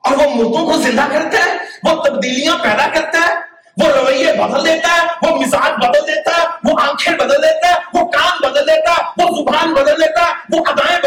اور 0.04 0.18
وہ 0.18 0.30
مردوں 0.36 0.66
کو 0.66 0.78
زندہ 0.78 1.08
کرتا 1.12 1.46
ہے، 1.46 1.58
وہ 1.84 2.04
تبدیلیاں 2.04 2.58
پیدا 2.64 2.88
کرتا 2.94 3.20
ہے، 3.20 3.36
وہ 3.78 3.88
رویے 3.92 4.34
بدل 4.34 4.66
دیتا 4.66 4.90
ہے، 4.92 5.08
وہ 5.22 5.36
مزاج 5.36 5.86
بدل 5.86 6.08
دیتا 6.08 6.32
ہے، 6.32 6.46
وہ 6.64 6.80
آنکھیں 6.82 7.14
بدل 7.14 7.44
دیتا 7.44 7.70
ہے، 7.70 7.76
وہ 7.94 8.08
کان 8.08 8.38
بدل 8.42 8.68
دیتا 8.68 8.92
ہے، 8.92 9.04
وہ 9.18 9.36
زبان 9.36 9.74
بدل 9.74 10.02
دیتا 10.02 10.22
ہے، 10.22 10.58
وہ 10.58 10.64
ادائیں 10.68 11.00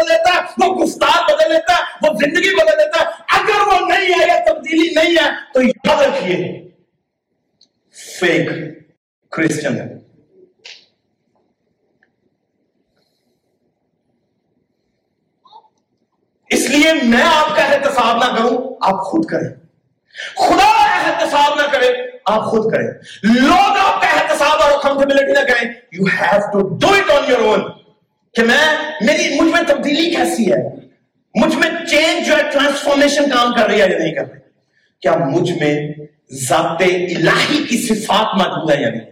بدل 0.00 0.08
دیتا 0.08 0.34
ہے، 0.34 0.40
وہ 0.58 0.84
گفتار 0.84 1.22
بدل 1.24 1.54
دیتا 1.54 1.72
ہے، 1.72 1.78
وہ 2.02 2.14
زندگی 2.18 2.54
بدل 2.54 2.78
دیتا 2.78 3.04
ہے۔ 3.04 3.10
اگر 3.28 3.66
وہ 3.66 3.86
نہیں 3.86 4.20
ہے 4.20 4.26
یا 4.28 4.52
تبدیلی 4.52 4.94
نہیں 4.94 5.24
ہے 5.24 5.30
تو 5.54 5.62
یاد 5.62 6.02
رکھیے 6.02 6.70
فیک 8.20 8.48
کرسچن 9.30 9.76
ہے۔ 9.76 10.10
اس 16.50 16.70
لیے 16.70 16.92
میں 17.02 17.22
آپ 17.22 17.56
کا 17.56 17.62
احتساب 17.62 18.16
نہ 18.16 18.36
کروں، 18.36 18.76
آپ 18.80 19.00
خود 19.02 19.24
کریں۔ 19.24 19.48
خدا 20.36 20.70
احتساب 20.84 21.60
نہ 21.60 21.66
کرے، 21.72 21.88
آپ 22.24 22.44
خود 22.44 22.72
کریں۔ 22.72 22.88
لوگ 23.22 23.76
آپ 23.78 24.00
کا 24.02 24.08
احتساب 24.08 24.62
اور 24.62 24.72
اکاؤنٹیبلٹی 24.72 25.32
نہ 25.32 25.38
کریں 25.38 25.72
you 25.92 26.04
have 26.04 26.40
to 26.52 26.78
do 26.78 26.88
it 26.88 27.10
on 27.10 27.30
your 27.30 27.38
own 27.38 27.79
کہ 28.34 28.42
میں 28.42 28.76
میری 29.00 29.40
مجھ 29.40 29.52
میں 29.52 29.62
تبدیلی 29.68 30.10
کیسی 30.10 30.52
ہے؟ 30.52 30.68
مجھ 31.34 31.56
میں 31.56 31.86
چینج 31.86 32.26
جو 32.26 32.36
ہے 32.36 32.42
ٹرانسفارمیشن 32.52 33.30
کام 33.30 33.52
کر 33.52 33.66
رہی 33.66 33.82
ہے 33.82 33.90
یا 33.90 33.98
نہیں 33.98 34.14
کر 34.14 34.30
رہی؟ 34.30 34.40
کیا 35.00 35.14
مجھ 35.16 35.52
میں 35.52 35.92
ذات 36.32 36.82
الہی 36.82 37.64
کی 37.64 37.86
صفات 37.86 38.34
موجود 38.34 38.70
ہے 38.70 38.82
یا 38.82 38.90
نہیں؟ 38.90 39.10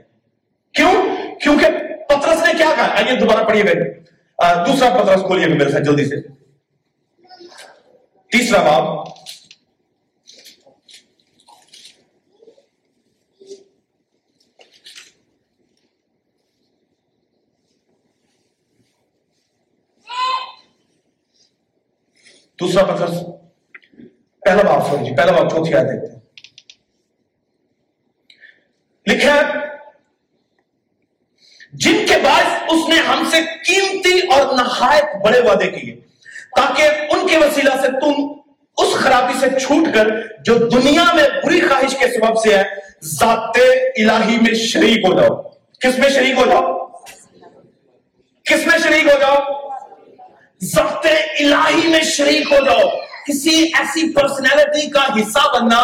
کیوں؟ 0.74 0.92
کیونکہ 1.40 1.66
پترس 2.08 2.38
نے 2.46 2.52
کیا 2.58 2.72
کہا؟ 2.76 2.94
آئیے 2.96 3.16
دوبارہ 3.16 3.44
پڑھیے 3.44 3.64
گئے 3.64 3.98
دوسرا 4.66 4.88
پترس 4.90 5.20
کھولیے 5.20 5.46
میرے 5.46 5.70
ساتھ 5.70 5.82
جلدی 5.82 6.04
سے۔ 6.04 6.20
تیسرا 8.32 8.62
باب۔ 8.62 9.17
دوسرا 22.60 22.84
پتھر 22.84 23.06
پہلا 24.40 24.62
باب 24.62 24.86
سن 24.88 25.04
جی 25.04 25.16
پہلا 25.16 25.32
باب 25.32 25.50
چوتھی 25.50 25.74
آئے 25.74 25.84
دیکھتے 25.84 26.12
ہیں۔ 26.12 26.20
لکھا 29.06 29.42
جن 31.72 32.06
کے 32.08 32.14
بعد 32.24 32.44
اس 32.68 32.88
نے 32.88 32.96
ہم 32.96 33.24
سے 33.30 33.40
قیمتی 33.66 34.18
اور 34.18 34.54
نہایت 34.54 35.04
بڑے 35.24 35.40
وعدے 35.40 35.66
کیے، 35.66 35.94
تاکہ 36.56 36.82
ان 36.82 37.26
کے 37.26 37.38
وسیلہ 37.38 37.74
سے 37.80 37.86
تم 37.86 38.32
اس 38.76 38.94
خرابی 38.94 39.32
سے 39.40 39.60
چھوٹ 39.60 39.94
کر 39.94 40.08
جو 40.44 40.54
دنیا 40.54 41.04
میں 41.14 41.24
بری 41.44 41.60
خواہش 41.60 41.96
کے 41.98 42.06
سبب 42.06 42.38
سے 42.38 42.56
ہے، 42.56 42.64
ذات 43.02 43.56
الہی 43.96 44.38
میں 44.40 44.54
شریک 44.54 45.04
ہو 45.04 45.20
جاؤ۔ 45.20 45.42
کس 45.80 45.98
میں 45.98 46.08
شریک 46.08 46.38
ہو 46.38 46.46
جاؤ؟ 46.46 46.86
کس 48.44 48.66
میں 48.66 48.78
شریک 48.78 49.04
ہو 49.04 49.18
جاؤ؟ 49.20 49.57
ضبط 50.62 51.06
الہی 51.40 51.88
میں 51.88 52.02
شریک 52.02 52.52
ہو 52.52 52.64
جاؤ۔ 52.64 52.88
کسی 53.26 53.64
ایسی 53.64 54.12
پرسنالٹی 54.12 54.90
کا 54.90 55.00
حصہ 55.00 55.48
بننا 55.54 55.82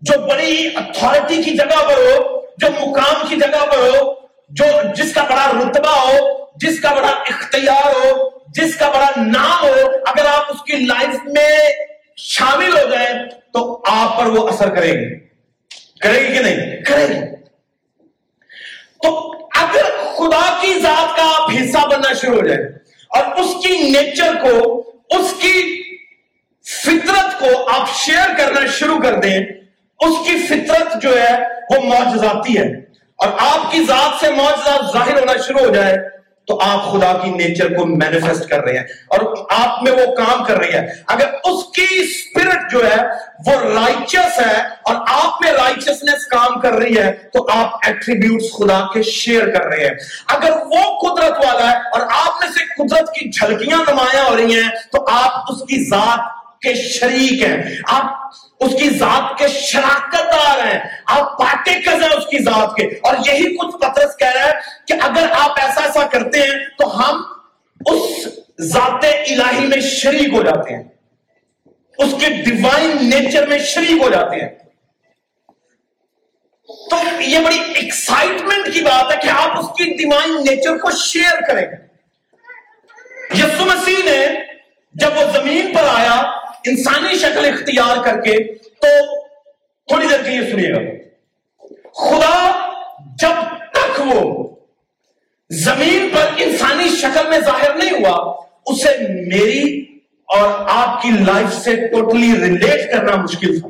جو 0.00 0.20
بڑی 0.20 0.68
اتھارٹی 0.76 1.42
کی 1.42 1.50
جگہ 1.50 1.84
پر 1.88 1.94
ہو، 1.94 2.40
جو 2.56 2.66
مقام 2.80 3.26
کی 3.28 3.36
جگہ 3.36 3.66
پر 3.66 3.76
ہو، 3.76 4.14
جو 4.48 4.64
جس 4.96 5.14
کا 5.14 5.22
بڑا 5.22 5.52
رتبہ 5.60 5.90
ہو، 5.90 6.44
جس 6.56 6.80
کا 6.80 6.94
بڑا 6.94 7.08
اختیار 7.08 7.90
ہو، 7.96 8.28
جس 8.48 8.76
کا 8.76 8.88
بڑا 8.88 9.10
نام 9.16 9.64
ہو، 9.64 9.90
اگر 10.06 10.26
آپ 10.26 10.44
اس 10.48 10.62
کی 10.66 10.76
لائف 10.76 11.16
میں 11.24 11.58
شامل 12.16 12.72
ہو 12.72 12.90
جائیں 12.90 13.18
تو 13.52 13.82
آپ 13.86 14.18
پر 14.18 14.26
وہ 14.26 14.48
اثر 14.48 14.74
کرے 14.74 14.92
گی۔ 14.92 15.18
کرے 16.00 16.28
گی 16.28 16.32
کہ 16.32 16.40
نہیں؟ 16.40 16.82
کرے 16.82 17.06
گی۔ 17.06 17.36
تو 19.02 19.32
اگر 19.54 19.84
خدا 20.16 20.58
کی 20.60 20.78
ذات 20.78 21.16
کا 21.16 21.32
آپ 21.36 21.50
حصہ 21.50 21.86
بننا 21.86 22.12
شروع 22.12 22.40
ہو 22.40 22.46
جائے 22.46 22.81
اور 23.12 23.40
اس 23.40 23.66
کی 23.66 23.76
نیچر 23.78 24.34
کو، 24.42 24.82
اس 25.10 25.34
کی 25.38 25.82
فطرت 26.64 27.40
کو 27.40 27.68
آپ 27.68 27.88
شیئر 27.94 28.36
کرنا 28.38 28.66
شروع 28.66 29.00
کر 29.00 29.14
دیں، 29.14 29.38
اس 30.00 30.26
کی 30.26 30.46
فطرت 30.46 31.02
جو 31.02 31.22
ہے 31.22 31.36
وہ 31.70 31.82
معجزاتی 31.84 32.58
ہے۔ 32.58 32.66
اور 33.16 33.28
آپ 33.38 33.72
کی 33.72 33.84
ذات 33.84 34.20
سے 34.20 34.30
معجزات 34.30 34.92
ظاہر 34.92 35.18
ہونا 35.20 35.32
شروع 35.46 35.60
ہو 35.60 35.74
جائے 35.74 35.96
تو 36.46 36.58
آپ 36.62 36.92
خدا 36.92 37.12
کی 37.24 37.30
نیچر 37.30 37.68
کو 37.74 37.86
مینیفیسٹ 37.86 38.48
کر 38.48 38.60
رہے 38.60 38.72
ہیں 38.72 38.84
اور 39.08 39.46
آپ 39.50 39.82
میں 39.82 39.92
وہ 39.92 40.14
کام 40.14 40.44
کر 40.44 40.56
رہی 40.58 40.72
ہے۔ 40.72 40.86
اگر 41.06 41.26
اس 41.44 41.64
کی 41.64 41.86
اسپرٹ 41.90 42.72
جو 42.72 42.86
ہے 42.86 42.96
وہ 43.46 43.52
رائچس 43.74 44.38
ہے 44.38 44.60
اور 44.82 44.96
آپ 45.06 45.42
میں 45.42 45.52
رائچسنس 45.52 46.26
کام 46.26 46.60
کر 46.60 46.72
رہی 46.72 46.96
ہے 46.98 47.12
تو 47.12 47.46
آپ 47.50 47.74
ایٹریبیوٹس 47.86 48.56
خدا 48.58 48.80
کے 48.94 49.02
شیئر 49.02 49.50
کر 49.50 49.64
رہے 49.64 49.84
ہیں۔ 49.84 49.94
اگر 50.28 50.50
وہ 50.50 50.98
قدرت 51.00 51.44
والا 51.44 51.72
ہے 51.72 51.76
اور 51.76 52.00
آپ 52.00 52.44
میں 52.44 52.52
سے 52.52 52.82
قدرت 52.82 53.14
کی 53.14 53.30
جھلکیاں 53.30 53.78
نمایاں 53.78 54.24
ہو 54.24 54.36
رہی 54.36 54.54
ہیں 54.54 54.68
تو 54.92 55.04
آپ 55.10 55.30
اس 55.48 55.58
کی 55.60 55.84
ذات 55.84 56.20
کے 56.62 56.74
شریک 56.74 57.42
ہیں۔ 57.42 57.62
آپ 57.86 58.04
اس 58.62 58.82
کی 58.82 58.90
ذات 58.90 59.38
کے 59.38 59.48
شراکت 59.48 60.32
دار 60.32 60.66
ہیں۔ 60.66 60.80
آپ 61.06 61.38
پارٹیکل 61.38 62.02
ہیں 62.02 62.10
اس 62.10 62.24
کی 62.24 62.38
ذات 62.44 62.76
کے۔ 62.76 62.86
اور 62.86 63.14
یہی 63.26 63.56
کچھ 63.56 63.76
پترس 63.76 64.16
کہہ 64.16 64.32
رہا 64.32 64.44
ہے 64.44 64.52
کہ 64.86 64.92
اگر 64.92 65.26
آپ 65.38 65.50
ایسا 65.60 65.80
ایسا 65.80 66.06
کرتے 66.06 66.42
ہیں 66.42 66.50
تو 66.78 66.98
ہم 67.00 67.22
اس 67.86 68.28
ذات 68.60 69.04
الہی 69.04 69.66
میں 69.66 69.80
شریک 69.80 70.32
ہو 70.32 70.42
جاتے 70.42 70.76
ہیں۔ 70.76 70.82
اس 71.98 72.14
کے 72.20 72.28
ڈیوائن 72.28 72.96
نیچر 73.00 73.46
میں 73.46 73.58
شریک 73.58 74.02
ہو 74.02 74.10
جاتے 74.10 74.40
ہیں۔ 74.40 74.48
تو 76.90 77.20
یہ 77.20 77.38
بڑی 77.38 77.58
ایکسائٹمنٹ 77.74 78.74
کی 78.74 78.82
بات 78.82 79.12
ہے 79.12 79.16
کہ 79.22 79.28
آپ 79.28 79.58
اس 79.58 79.66
کی 79.78 79.84
ڈیوائن 79.84 80.32
نیچر 80.32 80.76
کو 80.76 80.90
شیئر 80.90 81.40
کریں۔ 81.46 81.66
یسو 83.34 83.64
مسیح 83.64 83.96
نے 84.04 84.26
جب 84.94 85.08
وہ 85.16 85.24
زمین 85.32 85.74
پر 85.74 85.82
آیا 85.84 86.42
انسانی 86.66 87.18
شکل 87.18 87.44
اختیار 87.44 88.04
کر 88.04 88.20
کے 88.20 88.54
تو 88.54 89.16
تھوڑی 89.88 90.06
دیر 90.08 90.22
کے 90.22 90.30
یہ 90.30 90.50
سنیے 90.50 90.72
گا۔ 90.74 90.80
خدا 91.94 92.50
جب 93.18 93.56
تک 93.72 94.00
وہ 94.06 94.48
زمین 95.50 96.08
پر 96.12 96.30
انسانی 96.36 96.88
شکل 96.88 97.28
میں 97.28 97.38
ظاہر 97.40 97.74
نہیں 97.74 97.90
ہوا، 97.90 98.44
اسے 98.66 98.96
میری 99.26 99.86
اور 100.26 100.48
آپ 100.68 101.02
کی 101.02 101.10
لائف 101.10 101.54
سے 101.54 101.76
ٹوٹلی 101.88 102.32
ریلیٹ 102.40 102.92
کرنا 102.92 103.16
مشکل 103.16 103.60
تھا۔ 103.60 103.68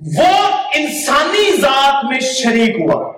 وہ 0.00 0.58
انسانی 0.74 1.56
ذات 1.60 2.04
میں 2.04 2.20
شریک 2.20 2.76
ہوا 2.80 3.12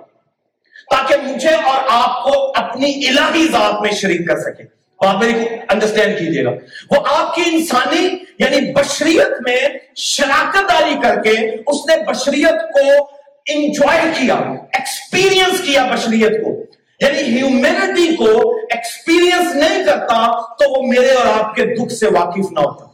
تاکہ 0.91 1.15
مجھے 1.21 1.53
اور 1.53 1.77
آپ 1.89 2.23
کو 2.23 2.51
اپنی 2.55 3.07
الہی 3.07 3.47
ذات 3.47 3.81
میں 3.81 3.91
شریک 3.91 4.27
کر 4.27 4.39
سکے۔ 4.39 4.78
آپ 5.07 5.21
کو 5.21 5.27
انڈرسٹینڈ 5.69 6.19
کیجیے 6.19 6.45
گا۔ 6.45 6.49
وہ 6.91 6.95
آپ 7.11 7.35
کی 7.35 7.41
انسانی 7.45 8.17
یعنی 8.39 8.73
بشریت 8.73 9.41
میں 9.47 9.57
شراکت 9.95 10.69
داری 10.69 10.95
کر 11.03 11.21
کے 11.21 11.31
اس 11.67 11.85
نے 11.85 12.03
بشریت 12.07 12.73
کو 12.73 13.09
انجوائے 13.49 14.01
کیا 14.19 14.35
ایکسپیرینس 14.73 15.61
کیا 15.61 15.83
بشریت 15.83 16.43
کو۔ 16.43 16.63
یعنی 16.99 17.21
ہیومینٹی 17.21 18.15
کو 18.15 18.55
ایکسپیرینس 18.55 19.55
نہیں 19.55 19.83
کرتا 19.83 20.41
تو 20.55 20.71
وہ 20.71 20.87
میرے 20.87 21.11
اور 21.11 21.25
آپ 21.39 21.55
کے 21.55 21.65
دکھ 21.65 21.93
سے 21.93 22.07
واقف 22.07 22.51
نہ 22.51 22.59
ہوتا۔ 22.59 22.85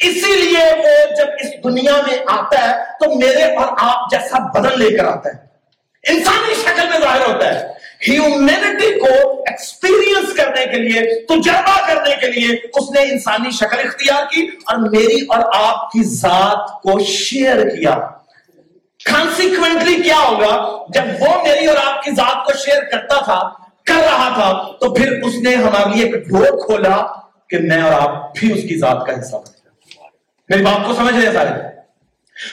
اسی 0.00 0.36
لیے 0.36 0.72
وہ 0.72 1.14
جب 1.16 1.26
اس 1.40 1.64
دنیا 1.64 1.92
میں 1.92 2.18
آتا 2.26 2.68
ہے 2.68 2.84
تو 3.00 3.14
میرے 3.14 3.54
اور 3.54 3.66
آپ 3.78 4.10
جیسا 4.10 4.38
بدن 4.38 4.78
لے 4.78 4.96
کر 4.96 5.04
آتا 5.04 5.30
ہے۔ 5.30 5.52
انسانی 6.12 6.54
شکل 6.54 6.88
میں 6.90 7.00
ظاہر 7.00 7.34
ہوتا 7.34 7.54
ہے۔ 7.54 7.71
ہیومینٹی 8.08 8.98
کو 8.98 9.42
ایکسپیرینس 9.42 10.34
کرنے 10.36 10.64
کے 10.66 10.78
لیے، 10.78 11.24
تجربہ 11.24 11.86
کرنے 11.86 12.14
کے 12.20 12.26
لیے 12.26 12.48
اس 12.48 12.90
نے 12.90 13.02
انسانی 13.02 13.50
شکل 13.50 13.78
اختیار 13.78 14.24
کی 14.32 14.42
اور 14.42 14.76
میری 14.76 15.20
اور 15.20 15.38
آپ 15.54 15.90
کی 15.90 16.02
ذات 16.04 16.82
کو 16.82 16.98
شیئر 17.04 17.68
کیا۔ 17.68 17.94
کانسیکوینٹلی 19.04 19.94
کیا 20.02 20.18
ہوگا؟ 20.18 20.84
جب 20.88 21.02
وہ 21.20 21.42
میری 21.42 21.66
اور 21.66 21.76
آپ 21.84 22.02
کی 22.02 22.10
ذات 22.10 22.46
کو 22.46 22.52
شیئر 22.52 22.82
کرتا 22.84 23.20
تھا، 23.24 23.40
کر 23.86 24.02
رہا 24.04 24.28
تھا، 24.34 24.76
تو 24.80 24.94
پھر 24.94 25.20
اس 25.22 25.34
نے 25.34 25.54
ہمارے 25.54 25.94
لیے 25.94 26.04
ایک 26.04 26.28
ڈور 26.28 26.66
کھولا 26.66 27.06
کہ 27.48 27.58
میں 27.58 27.82
اور 27.82 27.92
آپ 27.92 28.38
بھی 28.38 28.52
اس 28.52 28.68
کی 28.68 28.78
ذات 28.78 29.06
کا 29.06 29.20
حصہ 29.20 29.36
بن 29.36 29.60
میری 30.48 30.62
بات 30.62 30.86
کو 30.86 30.94
سمجھ 30.94 31.14
رہے 31.14 31.32
سارے؟ 31.32 31.50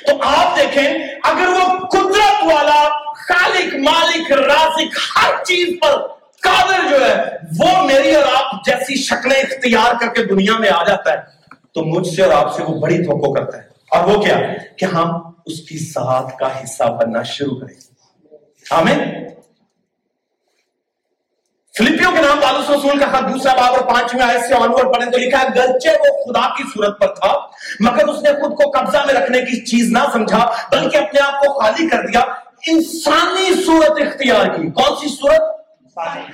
تو 0.07 0.17
آپ 0.21 0.57
دیکھیں، 0.57 0.93
اگر 1.23 1.47
وہ 1.47 1.87
قدرت 1.87 2.43
والا 2.43 3.08
خالق، 3.29 3.75
مالک، 3.75 4.31
رازق، 4.31 5.17
ہر 5.17 5.43
چیز 5.43 5.79
پر 5.81 6.07
قادر 6.41 6.89
جو 6.89 7.05
ہے، 7.05 7.23
وہ 7.59 7.83
میری 7.83 8.15
اور 8.15 8.23
آپ 8.35 8.65
جیسی 8.65 8.95
شکلیں 8.95 9.41
اختیار 9.41 9.93
کر 9.99 10.07
کے 10.07 10.23
دنیا 10.23 10.57
میں 10.59 10.69
آ 10.69 10.83
جاتا 10.83 11.13
ہے۔ 11.13 11.39
تو 11.73 11.85
مجھ 11.85 12.07
سے 12.07 12.23
اور 12.23 12.45
آپ 12.45 12.55
سے 12.55 12.63
وہ 12.63 12.79
بڑی 12.79 13.03
توقع 13.03 13.39
کرتا 13.39 13.57
ہے۔ 13.57 13.63
اور 13.91 14.03
وہ 14.03 14.21
کیا؟ 14.21 14.37
کہ 14.77 14.85
ہم 14.85 15.31
اس 15.45 15.59
کی 15.61 15.77
ذات 15.77 16.37
کا 16.39 16.63
حصہ 16.63 16.83
بننا 16.83 17.23
شروع 17.23 17.59
کریں۔ 17.59 17.75
آمین؟ 18.71 19.27
فلپیوں 21.77 22.11
کے 22.11 22.21
نام 22.21 22.39
پالس 22.39 22.69
رسول 22.69 22.99
کا 22.99 23.05
خط 23.05 23.33
دوسرا 23.33 23.53
باب 23.53 23.73
اور 23.73 23.81
پانچویں 23.81 24.23
آئے 24.23 24.39
سے 24.47 24.53
آنورڈ 24.53 24.95
پڑھیں 24.95 25.11
تو 25.11 25.17
لکھا 25.17 25.41
ہے 25.41 25.47
گرچہ 25.55 25.89
وہ 25.89 26.23
خدا 26.23 26.57
کی 26.57 26.63
صورت 26.73 26.99
پر 26.99 27.07
تھا، 27.07 27.33
مگر 27.79 28.07
اس 28.07 28.23
نے 28.23 28.29
خود 28.29 28.51
کو 28.51 28.71
قبضہ 28.71 28.97
میں 29.05 29.13
رکھنے 29.13 29.41
کی 29.41 29.65
چیز 29.65 29.91
نہ 29.91 29.99
سمجھا، 30.13 30.51
بلکہ 30.71 30.97
اپنے 30.97 31.19
آپ 31.19 31.43
کو 31.43 31.59
خالی 31.59 31.89
کر 31.89 32.07
دیا۔ 32.07 32.25
انسانی 32.67 33.63
صورت 33.65 34.01
اختیار 34.01 34.45
کی 34.55 34.69
کون 34.81 34.95
سی 35.01 35.15
صورت 35.15 35.57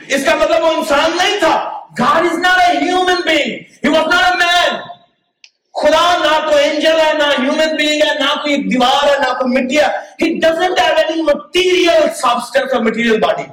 اس 0.08 0.26
کا 0.26 0.36
مطلب 0.36 0.64
وہ 0.64 0.72
انسان 0.78 1.18
نہیں 1.18 1.40
تھا 1.40 1.56
God 1.98 2.26
is 2.26 2.38
not 2.40 2.58
a 2.62 2.80
human 2.80 3.22
being. 3.26 3.52
He 3.82 3.90
was 3.90 4.08
not 4.08 4.24
a 4.26 4.38
man. 4.38 4.80
خدا 5.76 6.04
نہ 6.20 6.34
تو 6.50 6.56
اینجل 6.58 7.00
ہے، 7.00 7.12
نہ 7.18 7.24
ہیومن 7.38 7.76
بینگ 7.76 8.02
ہے، 8.02 8.14
نہ 8.20 8.34
کوئی 8.44 8.56
دیوار 8.64 9.08
ہے، 9.08 9.18
نہ 9.20 9.34
کوئی 9.40 9.54
مٹی 9.54 9.80
ہے 9.80 9.88
He 10.24 10.30
doesn't 10.40 10.80
have 10.80 11.00
any 11.04 11.22
material 11.24 12.08
substance 12.22 12.74
or 12.74 12.82
material 12.84 13.20
body. 13.20 13.48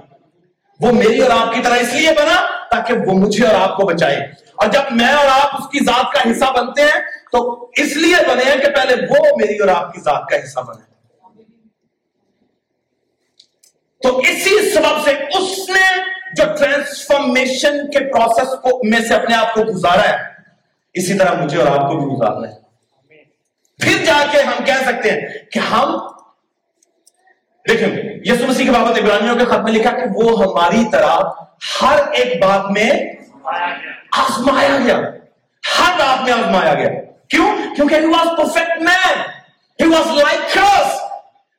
وہ 0.81 0.93
میری 0.93 1.21
اور 1.23 1.31
آپ 1.31 1.53
کی 1.55 1.63
طرح 1.63 1.77
اس 1.77 1.93
لیے 1.95 2.13
بنا 2.19 2.39
تاکہ 2.71 3.09
وہ 3.09 3.15
مجھے 3.19 3.47
اور 3.47 3.55
آپ 3.55 3.77
کو 3.77 3.87
بچائے 3.87 4.17
اور 4.55 4.69
جب 4.69 4.93
میں 4.93 5.13
اور 5.13 5.29
آپ 5.31 5.57
اس 5.57 5.69
کی 5.73 5.85
ذات 5.85 6.13
کا 6.15 6.31
حصہ 6.31 6.53
بنتے 6.57 6.83
ہیں، 6.83 7.01
تو 7.33 7.71
اس 7.83 7.97
لیے 7.97 8.17
بنے 8.29 8.51
ہیں 8.51 8.57
کہ 8.57 8.71
پہلے 8.77 8.95
وہ 9.11 9.37
میری 9.37 9.59
اور 9.59 9.69
آپ 9.69 9.93
کی 9.93 10.01
ذات 10.01 10.29
کا 10.31 10.43
حصہ 10.45 10.61
بنے 10.61 10.91
تو 14.03 14.19
اسی 14.19 14.71
سبب 14.71 15.05
سے 15.05 15.11
اس 15.11 15.71
نے 15.71 15.97
جو 16.37 16.45
ٹرانسفارمیشن 16.59 17.91
کے 17.91 18.01
پروسیس 18.01 18.49
کو 18.63 18.81
میں 18.85 19.01
سے 19.01 19.15
اپنے 19.15 19.35
آپ 19.35 19.55
کو 19.55 19.61
گزارا 19.63 20.09
ہے، 20.09 20.17
اسی 20.95 21.19
طرح 21.19 21.35
مجھے 21.43 21.63
اور 21.63 21.67
آپ 21.67 21.91
کو 21.91 21.97
بھی 21.97 22.07
گزارنا 22.07 22.49
ہے۔ 22.49 22.63
پھر 23.79 24.05
جا 24.05 24.25
کے 24.31 24.41
ہم 24.41 24.65
کہہ 24.65 24.85
سکتے 24.87 25.11
ہیں 25.11 25.21
کہ 25.53 25.59
ہم، 25.59 25.97
دیکھیں 27.69 27.89
یسو 28.25 28.47
مسیح 28.47 28.65
کے 28.65 28.71
بابت 28.71 28.99
ابراہیمیوں 28.99 29.37
کے 29.37 29.45
خط 29.45 29.59
میں 29.59 29.73
لکھا 29.73 29.91
کہ 29.91 30.03
وہ 30.15 30.45
ہماری 30.45 30.85
طرح 30.93 31.17
ہر 31.83 31.99
ایک 32.13 32.43
بات 32.43 32.71
میں 32.71 32.91
آزمایا 34.13 34.79
گیا۔ 34.85 34.97
ہر 35.79 35.93
بات 35.99 36.23
میں 36.23 36.33
آزمایا 36.33 36.75
گیا۔ 36.75 36.91
کیوں؟ 37.29 37.57
کیونکہ 37.77 37.95
he 37.95 38.03
was 38.03 38.27
perfect 38.27 38.79
man. 38.79 39.17
He 39.83 39.93
was 39.93 40.07
like 40.07 40.63
us 40.63 41.02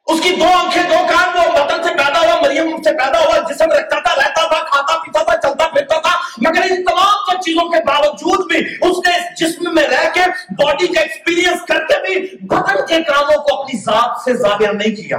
اس 0.07 0.22
کی 0.22 0.36
دو 0.36 0.45
آنکھیں، 0.45 0.83
دو 0.83 0.95
کان، 1.07 1.38
وہ 1.38 1.53
بطن 1.53 1.83
سے 1.83 1.89
پیدا 1.89 2.19
ہوا، 2.19 2.41
مریم 2.41 2.81
سے 2.81 2.91
پیدا 2.91 3.19
ہوا، 3.19 3.38
جسم 3.38 3.72
رکھتا 3.72 4.00
تھا، 4.00 4.15
رہتا 4.15 4.48
تھا، 4.48 4.63
کھاتا، 4.63 4.98
پیتا 4.98 5.24
تھا، 5.24 5.38
چلتا، 5.38 5.67
پھرتا 5.67 6.00
تھا، 6.00 6.12
مگر 6.38 6.62
ان 6.62 6.83
تمام 6.83 7.31
سب 7.31 7.41
چیزوں 7.41 7.69
کے 7.69 7.83
باوجود 7.83 8.51
بھی 8.51 8.60
اس 8.60 8.98
نے 9.07 9.15
اس 9.15 9.39
جسم 9.39 9.75
میں 9.75 9.83
رہ 9.83 10.10
کے 10.13 10.22
باڈی 10.63 10.88
کا 10.88 11.01
ایکسپیرینس 11.01 11.62
کرتے 11.62 12.00
بھی 12.01 12.38
بدن 12.41 12.86
کے 12.88 13.01
کاموں 13.03 13.43
کو 13.43 13.62
اپنی 13.62 13.79
ذات 13.79 14.22
سے 14.25 14.33
ظاہر 14.33 14.74
نہیں 14.74 14.95
کیا۔ 14.95 15.17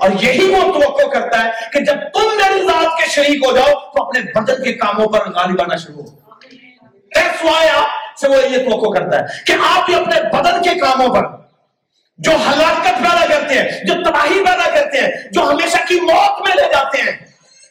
اور 0.00 0.10
یہی 0.22 0.54
وہ 0.54 0.80
توقع 0.80 1.08
کرتا 1.08 1.44
ہے 1.44 1.50
کہ 1.72 1.80
جب 1.80 1.94
تم 2.14 2.28
میری 2.36 2.62
ذات 2.62 2.98
کے 2.98 3.10
شریک 3.10 3.46
ہو 3.46 3.56
جاؤ 3.56 3.66
تو 3.66 4.02
اپنے 4.02 4.20
بدن 4.34 4.64
کے 4.64 4.72
کاموں 4.72 5.06
پر 5.06 5.30
غالب 5.30 5.62
آنا 5.62 5.76
شروع 5.76 6.02
ہو۔ 6.02 6.16
سے 8.20 8.28
وہ 8.28 8.36
یہ 8.50 8.70
توقع 8.70 8.98
کرتا 8.98 9.18
ہے 9.18 9.24
کہ 9.46 9.52
آپ 9.76 9.86
بھی 9.86 9.94
اپنے 9.94 10.20
بدن 10.32 10.62
کے 10.62 10.74
کاموں 10.74 11.14
پر 11.14 11.37
جو 12.18 12.30
ہلاکت 12.30 12.84
پیدا 12.84 13.26
کرتے 13.28 13.54
ہیں، 13.54 13.84
جو 13.84 13.94
تباہی 14.04 14.44
پیدا 14.44 14.70
کرتے 14.70 15.00
ہیں، 15.00 15.08
جو 15.32 15.42
ہمیشہ 15.42 15.76
کی 15.88 16.00
موت 16.00 16.48
میں 16.48 16.56
لے 16.56 16.72
جاتے 16.72 17.02
ہیں، 17.02 17.12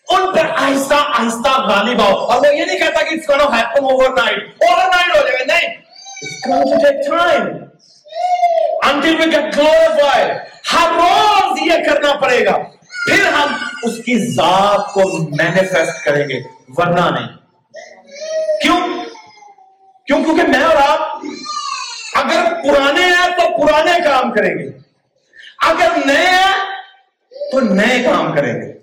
ان 0.09 0.35
پر 0.35 0.45
آہستہ 0.49 0.93
آہستہ 0.93 1.61
غالب 1.61 2.01
آؤ 2.01 2.13
اور 2.13 2.37
وہ 2.37 2.55
یہ 2.55 2.65
نہیں 2.65 2.79
کہتا 2.79 3.03
کہ 3.03 3.15
it's 3.15 3.39
gonna 3.39 3.59
happen 3.59 3.83
overnight 3.83 4.37
overnight 4.69 5.15
ہو 5.15 5.27
جائے۔ 5.27 5.39
گا 5.39 5.55
نہیں، 5.55 5.75
it's 6.27 6.55
going 6.55 6.73
to 6.73 6.89
take 6.89 7.21
time 7.21 7.47
until 8.91 9.13
we 9.13 9.35
get 9.35 9.49
glorified 9.59 10.37
ہر 10.73 10.87
روز 10.95 11.59
یہ 11.61 11.73
کرنا 11.85 12.13
پڑے 12.13 12.45
گا۔ 12.45 12.57
پھر 13.05 13.25
ہم 13.25 13.55
اس 13.83 13.97
کی 14.05 14.33
ذات 14.33 14.93
کو 14.93 15.01
مینیفیسٹ 15.17 16.05
کریں 16.05 16.29
گے۔ 16.29 16.41
ورنہ 16.77 17.19
نہیں۔ 17.19 17.27
کیوں؟ 18.61 18.79
کیوں؟ 20.05 20.23
کیونکہ 20.23 20.43
میں 20.43 20.63
اور 20.63 20.75
آپ 20.87 21.06
اگر 22.17 22.53
پرانے 22.53 23.01
ہیں 23.01 23.27
تو 23.37 23.67
پرانے 23.67 23.91
کام 24.03 24.31
کریں 24.31 24.55
گے۔ 24.55 24.69
اگر 25.67 25.87
نئے 26.05 26.27
ہیں 26.27 26.53
تو 27.51 27.59
نئے 27.59 28.03
کام 28.03 28.35
کریں 28.35 28.61
گے۔ 28.61 28.73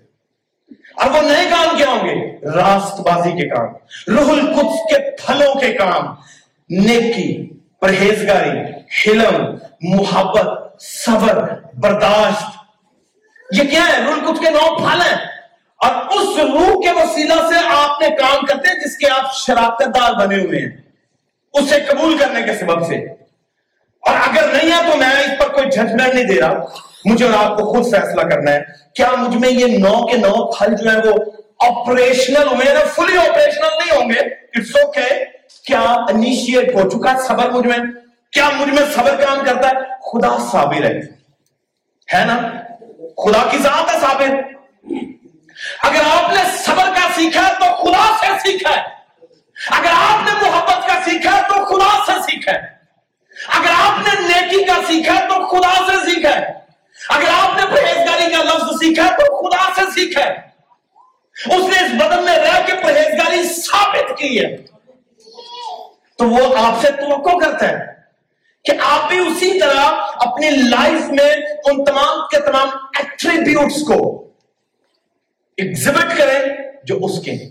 اور 0.94 1.10
وہ 1.10 1.22
نئے 1.22 1.46
کام 1.50 1.76
کیا 1.76 1.86
ہوں 1.86 2.08
گے؟ 2.08 2.46
راست 2.46 3.00
بازی 3.00 3.30
کے 3.30 3.48
کام، 3.48 3.68
روح 4.08 4.32
القدس 4.32 4.94
کے 4.94 5.10
پھلوں 5.10 5.54
کے 5.54 5.72
کام۔ 5.72 6.14
نیکی، 6.70 7.58
پرہیزگاری، 7.80 8.58
حلم، 9.06 9.58
محبت، 9.80 10.82
صبر، 10.82 11.54
برداشت۔ 11.74 12.44
یہ 13.50 13.70
کیا 13.70 13.86
ہے؟ 13.86 14.02
روح 14.02 14.12
القدس 14.12 14.40
کے 14.40 14.50
نو 14.50 14.76
پھل 14.76 15.00
ہیں۔ 15.00 15.26
اور 15.76 16.04
اس 16.10 16.38
روح 16.38 16.82
کے 16.82 16.92
وسیلہ 16.92 17.34
سے 17.34 17.66
آپ 17.68 18.00
نے 18.00 18.08
کام 18.08 18.46
کرتے 18.46 18.68
ہیں 18.68 18.78
جس 18.84 18.96
کے 18.96 19.10
آپ 19.10 19.34
شراکت 19.34 19.86
دار 19.86 20.12
بنے 20.12 20.36
ہوئے 20.36 20.60
ہیں۔ 20.60 20.82
اسے 21.52 21.80
قبول 21.88 22.18
کرنے 22.18 22.42
کے 22.42 22.54
سبب 22.54 22.86
سے۔ 22.86 23.23
اور 24.06 24.16
اگر 24.16 24.52
نہیں 24.52 24.72
ہے 24.72 24.92
تو 24.92 24.98
میں 24.98 25.08
اس 25.08 25.38
پر 25.38 25.48
کوئی 25.48 25.70
ججمنٹ 25.70 26.14
نہیں 26.14 26.24
دے 26.24 26.40
رہا. 26.40 26.64
مجھے 27.04 27.24
اور 27.24 27.44
آپ 27.44 27.58
کو 27.58 27.72
خود 27.72 27.84
فیصلہ 27.84 28.22
کرنا 28.22 28.50
ہے. 28.50 28.60
کیا 28.94 29.10
مجھ 29.18 29.36
میں 29.36 29.50
یہ 29.50 29.78
نو 29.78 30.06
کے 30.06 30.16
نو 30.16 30.50
پھل 30.52 30.74
جو 30.76 30.90
ہیں 30.90 30.98
وہ 31.04 31.14
آپریشنل 31.66 32.48
ہوں 32.48 32.60
گے 32.60 32.64
فلی 32.94 33.18
آپریشنل 33.18 33.68
نہیں 33.78 34.02
ہوں 34.02 34.10
گے؟ 34.10 34.20
اٹس 34.54 34.76
اوکے 34.76 35.24
کیا 35.64 35.80
انیشیٹ 35.80 36.74
ہو 36.74 36.88
چکا 36.90 37.16
صبر 37.28 37.50
مجھ 37.50 37.66
میں؟ 37.66 37.78
کیا 38.32 38.48
مجھ 38.56 38.68
میں 38.68 38.82
صبر 38.94 39.16
کام 39.24 39.44
کرتا 39.44 39.68
ہے؟ 39.68 39.74
خدا 40.00 40.36
صابر 40.52 40.84
ہے. 40.84 41.00
ہے 42.14 42.24
نا؟ 42.24 42.38
خدا 43.16 43.46
کی 43.50 43.58
ذات 43.58 43.94
ہے 43.94 44.00
صابر. 44.00 44.34
اگر 45.82 46.00
آپ 46.14 46.32
نے 46.34 46.42
صبر 46.64 46.90
کا 46.94 47.08
سیکھا 47.14 47.48
تو 47.60 47.64
خدا 47.74 48.16
سے 48.20 48.26
سیکھا 48.42 48.76
ہے. 48.76 48.82
اگر 49.70 49.90
آپ 49.96 50.28
نے 50.28 50.48
محبت 50.48 50.88
کا 50.88 50.94
سیکھا 51.04 51.40
تو 51.48 51.64
خدا 51.64 51.90
سے 52.06 52.30
سیکھا 52.30 52.52
ہے. 52.52 52.73
اگر 53.48 53.70
آپ 53.76 53.98
نے 53.98 54.28
نیکی 54.28 54.64
کا 54.64 54.74
سیکھا 54.86 55.14
تو 55.14 55.46
خدا 55.46 55.86
سے 55.86 56.14
سیکھا 56.14 56.36
ہے۔ 56.36 56.52
اگر 57.08 57.28
آپ 57.28 57.56
نے 57.56 57.62
پرہیزگاری 57.76 58.34
کا 58.36 58.42
لفظ 58.42 58.76
سیکھا 58.76 59.08
تو 59.16 59.42
خدا 59.42 59.74
سے 59.76 59.90
سیکھا 59.90 60.24
ہے۔ 60.24 60.54
اس 61.46 61.64
نے 61.64 61.84
اس 61.84 61.90
بدن 61.90 62.24
میں 62.24 62.38
رہ 62.38 62.66
کے 62.66 62.72
پرہیزگاری 62.82 63.42
ثابت 63.42 64.18
کی 64.18 64.44
ہے۔ 64.44 64.56
تو 66.18 66.28
وہ 66.28 66.56
آپ 66.56 66.80
سے 66.80 66.90
توقع 66.90 67.38
کرتا 67.38 67.68
ہے 67.68 67.78
کہ 68.64 68.72
آپ 68.82 69.08
بھی 69.08 69.18
اسی 69.18 69.60
طرح 69.60 69.90
اپنی 70.16 70.50
لائف 70.50 71.10
میں 71.10 71.32
ان 71.64 71.84
تمام 71.84 72.20
کے 72.30 72.40
تمام 72.40 72.68
ایٹریبیوٹس 72.98 73.82
کو 73.82 74.28
ایگزبٹ 75.56 76.18
کریں 76.18 76.40
جو 76.84 76.98
اس 77.02 77.22
کے 77.24 77.30
ہیں۔ 77.30 77.50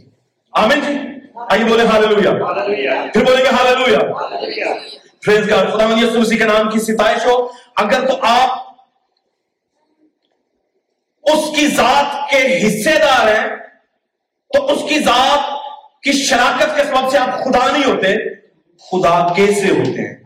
آمین 0.51 0.79
جی۔ 0.79 0.93
آئیے 1.49 1.65
بولے 1.65 1.85
ہاللویا 1.85 2.31
پھر 3.13 3.23
بولیں 3.25 3.45
گے 3.45 3.51
گاڈ 3.51 4.77
خدا 5.25 5.87
من 5.87 6.19
مسیح 6.19 6.37
کے 6.37 6.43
نام 6.43 6.69
کی 6.69 6.79
ستائش 6.79 7.25
ہو۔ 7.25 7.47
اگر 7.75 8.07
تو 8.07 8.17
آپ 8.21 8.49
اس 11.23 11.55
کی 11.55 11.67
ذات 11.67 12.29
کے 12.29 12.67
حصے 12.67 12.99
دار 12.99 13.27
ہیں، 13.27 13.55
تو 14.53 14.73
اس 14.73 14.89
کی 14.89 14.99
ذات 14.99 15.53
کی 16.03 16.11
شراکت 16.11 16.75
کے 16.75 16.83
سبب 16.83 17.11
سے 17.11 17.17
آپ 17.17 17.43
خدا 17.43 17.71
نہیں 17.71 17.85
ہوتے، 17.85 18.35
خدا 18.77 19.33
کیسے 19.33 19.69
ہوتے 19.69 20.07
ہیں۔ 20.07 20.23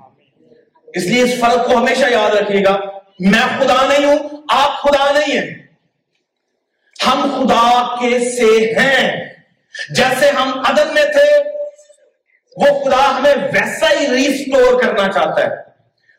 اس 0.87 1.03
لیے 1.03 1.23
اس 1.23 1.39
فرق 1.39 1.65
کو 1.65 1.77
ہمیشہ 1.77 2.05
یاد 2.09 2.35
رکھیے 2.35 2.63
گا، 2.65 2.79
میں 3.19 3.57
خدا 3.59 3.87
نہیں 3.87 4.05
ہوں، 4.05 4.17
آپ 4.49 4.81
خدا 4.81 5.11
نہیں 5.11 5.39
ہیں۔ 5.39 5.67
ہم 7.07 7.21
خدا 7.21 7.95
کے 7.95 8.19
سے 8.19 8.73
ہیں۔ 8.79 9.25
جیسے 9.89 10.29
ہم 10.29 10.61
عدد 10.65 10.91
میں 10.93 11.05
تھے 11.05 11.56
وہ 12.57 12.83
خدا 12.83 13.17
ہمیں 13.17 13.35
ویسا 13.35 13.87
ہی 13.99 14.07
ریسٹور 14.07 14.81
کرنا 14.81 15.11
چاہتا 15.11 15.43
ہے۔ 15.43 15.67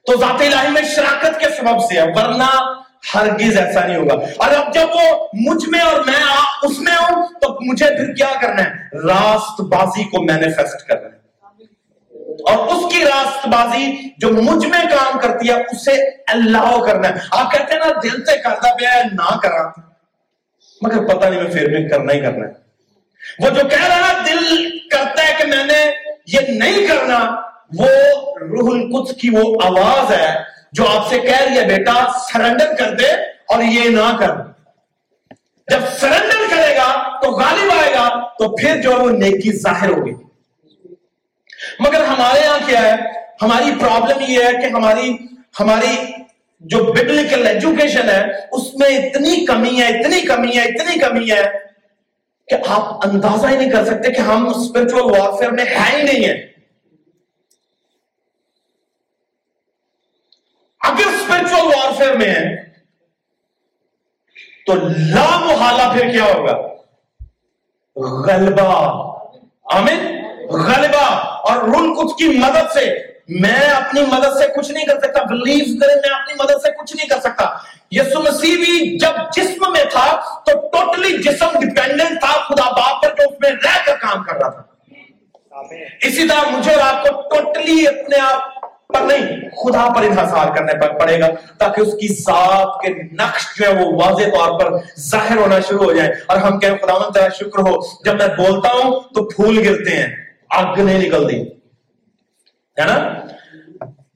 تو 0.07 0.21
ذات 0.21 0.41
الہی 0.41 0.73
میں 0.73 0.83
شراکت 0.83 1.41
کے 1.41 1.47
سبب 1.57 1.81
سے 1.81 2.01
ہے، 2.01 2.03
ورنہ 2.03 2.73
ہرگز 3.15 3.59
ایسا 3.59 3.87
نہیں 3.87 3.97
ہوگا۔ 3.97 4.15
اور 4.37 4.51
اب 4.51 4.75
جب 4.75 4.87
وہ 4.95 5.29
مجھ 5.33 5.69
میں 5.69 5.81
اور 5.81 6.05
میں 6.05 6.35
اس 6.63 6.79
میں 6.79 6.97
ہوں، 6.97 7.27
تو 7.41 7.73
مجھے 7.73 7.87
پھر 7.87 8.15
کیا 8.15 8.31
کرنا 8.43 8.63
ہے؟ 8.63 8.99
راست 9.09 9.61
بازی 9.61 10.05
کو 10.05 10.23
مینیفیسٹ 10.23 10.89
کرنا 10.89 11.09
ہے۔ 11.09 11.19
اور 12.53 12.67
اس 12.69 12.93
کی 12.93 13.05
راست 13.05 13.49
بازی 13.49 14.09
جو 14.19 14.29
مجھ 14.29 14.67
میں 14.67 14.81
کام 14.81 15.19
کرتی 15.19 15.49
ہے، 15.49 15.55
اسے 15.55 15.93
اللہ 16.27 16.81
کرنا 16.87 17.09
ہے۔ 17.09 17.15
آپ 17.31 17.53
کہتے 17.53 17.73
ہیں 17.73 17.79
نا، 17.79 18.01
دل 18.03 18.25
سے 18.25 18.39
کرتا 18.39 18.75
پیا 18.75 18.95
ہے، 18.95 19.03
نہ 19.13 19.39
کرا 19.39 19.69
مگر 20.83 21.15
پتہ 21.15 21.27
نہیں 21.27 21.43
میں 21.43 21.51
پھر 21.51 21.69
بھی 21.69 21.89
کرنا 21.89 22.13
ہی 22.13 22.21
کرنا 22.21 22.47
ہے۔ 22.47 22.53
وہ 23.39 23.51
جو 23.51 23.69
کہہ 23.69 23.87
رہا 23.87 24.09
ہے، 24.09 24.33
دل 24.33 24.79
کرتا 24.79 25.23
ہے 25.23 25.35
کہ 25.39 25.45
میں 25.47 25.65
نے 25.65 26.08
یہ 26.33 26.41
نہیں 26.49 26.87
کرنا، 26.87 27.37
وہ 27.79 27.87
روح 28.41 28.75
القدس 28.75 29.17
کی 29.17 29.31
وہ 29.31 29.57
آواز 29.65 30.13
ہے 30.13 30.35
جو 30.73 30.89
آپ 30.89 31.09
سے 31.09 31.19
کہہ 31.19 31.43
رہی 31.43 31.59
ہے، 31.59 31.65
بیٹا 31.65 32.13
سرنڈر 32.33 32.75
کر 32.79 32.95
دے 32.95 33.07
اور 33.49 33.63
یہ 33.63 33.89
نہ 33.89 34.17
کر۔ 34.19 34.31
جب 35.69 35.79
سرنڈر 36.01 36.57
کرے 36.57 36.77
گا 36.77 37.21
تو 37.21 37.31
غالب 37.31 37.73
آئے 37.81 37.93
گا، 37.95 38.09
تو 38.39 38.57
پھر 38.57 38.83
جو 38.83 38.91
ہے 38.91 38.97
وہ 38.97 39.11
نیکی 39.11 39.53
ظاہر 39.53 39.89
ہوگی۔ 39.89 40.13
مگر 41.81 42.05
ہمارے 42.05 42.41
یہاں 42.41 42.59
کیا 42.67 42.83
ہے؟ 42.83 42.97
ہماری 43.43 43.71
پرابلم 43.81 44.25
یہ 44.29 44.39
ہے 44.39 44.53
کہ 44.53 44.67
ہماری 44.67 45.17
ہماری 45.61 45.97
جو 46.61 46.85
ببلیکل 46.85 47.47
ایجوکیشن 47.47 48.09
ہے، 48.09 48.25
اس 48.53 48.75
میں 48.75 48.99
اتنی 48.99 49.45
کمی 49.45 49.83
ہے، 49.83 49.89
اتنی 49.89 50.21
کمی 50.21 50.57
ہے، 50.57 50.63
اتنی 50.63 50.99
کمی 50.99 51.31
ہے 51.31 51.68
کہ 52.49 52.57
آپ 52.67 53.07
اندازہ 53.07 53.47
ہی 53.47 53.57
نہیں 53.57 53.71
کر 53.71 53.85
سکتے 53.85 54.13
کہ 54.13 54.21
ہم 54.21 54.49
اسپرچل 54.49 55.01
وارفیئر 55.01 55.51
میں 55.51 55.65
ہے 55.65 55.97
ہی 55.97 56.03
نہیں 56.03 56.25
ہیں۔ 56.25 56.47
اگر 60.81 61.07
اسپرچل 61.07 61.67
وارفیئر 61.67 62.17
میں 62.17 62.27
ہے 62.27 62.69
تو 64.67 64.75
لا 65.15 65.39
محالہ 65.39 65.93
پھر 65.93 66.11
کیا 66.11 66.25
ہوگا؟ 66.25 66.79
غلبہ۔ 67.97 69.09
آمین؟ 69.65 70.25
غلبہ۔ 70.51 71.05
اور 71.25 71.57
رول 71.57 71.95
کچھ 71.95 72.17
کی 72.17 72.29
مدد 72.29 72.73
سے، 72.73 72.99
میں 73.29 73.71
اپنی 73.71 74.01
مدد 74.03 74.39
سے 74.39 74.47
کچھ 74.57 74.71
نہیں 74.71 74.87
کر 74.87 74.99
سکتا۔ 74.99 75.23
بلیو 75.23 75.81
کرے 75.81 75.95
میں 75.95 76.21
اپنی 76.21 76.35
مدد 76.39 76.63
سے 76.63 76.83
کچھ 76.83 76.97
نہیں 76.97 77.09
کر 77.09 77.21
سکتا۔ 77.21 77.78
یسو 77.91 78.21
مسیح 78.21 78.57
بھی 78.57 78.99
جب 78.99 79.13
جسم 79.37 79.73
میں 79.73 79.85
تھا 79.91 80.21
تو 80.47 80.69
ٹوٹلی 80.69 81.19
جسم 81.23 81.59
ڈیپینڈنٹ 81.61 82.21
تھا 82.21 82.33
خدا 82.33 82.71
باپ 82.71 83.03
پر 83.03 83.09
جو 83.09 83.23
اس 83.29 83.37
میں 83.41 83.51
رہ 83.51 83.87
کر 83.87 83.93
کام 84.01 84.23
کر 84.25 84.37
رہا 84.37 84.49
تھا۔ 84.49 84.63
اسی 86.03 86.29
طرح 86.29 86.51
مجھے 86.51 86.73
اور 86.73 86.95
آپ 86.95 87.07
کو 87.07 87.21
ٹوٹلی 87.21 87.89
اپنے 87.89 88.21
آپ 88.21 88.61
پر 88.87 89.01
نہیں 89.01 89.51
خدا 89.51 89.93
پر 89.97 90.03
انحصار 90.03 90.57
کرنے 90.57 90.73
پر 90.81 90.99
پڑے 90.99 91.21
گا 91.21 91.27
تاکہ 91.59 91.81
اس 91.81 91.93
کی 91.93 92.15
ذات 92.15 92.83
کے 92.83 92.89
نقش 93.13 93.59
جو 93.59 93.67
ہے 93.67 93.85
وہ 93.85 94.05
واضح 94.05 94.25
طور 94.25 94.61
پر 94.61 94.77
ظاہر 95.01 95.37
ہونا 95.37 95.61
شروع 95.61 95.85
ہو 95.85 95.93
جائے۔ 95.93 96.11
اور 96.27 96.37
ہم 96.37 96.59
کہیں 96.59 96.77
خدا 96.83 96.99
من 96.99 97.13
تیرا 97.13 97.29
شکر 97.29 97.59
ہو 97.59 97.77
جب 98.05 98.19
میں 98.19 98.29
بولتا 98.29 98.69
ہوں 98.73 99.01
تو 99.01 99.29
پھول 99.29 99.69
گرتے 99.69 99.91
ہیں 99.91 100.17
آگ 100.51 100.81
نہیں 100.81 100.99
نکلتی۔ 100.99 101.43
ہے 102.81 102.85
نا؟ 102.85 102.95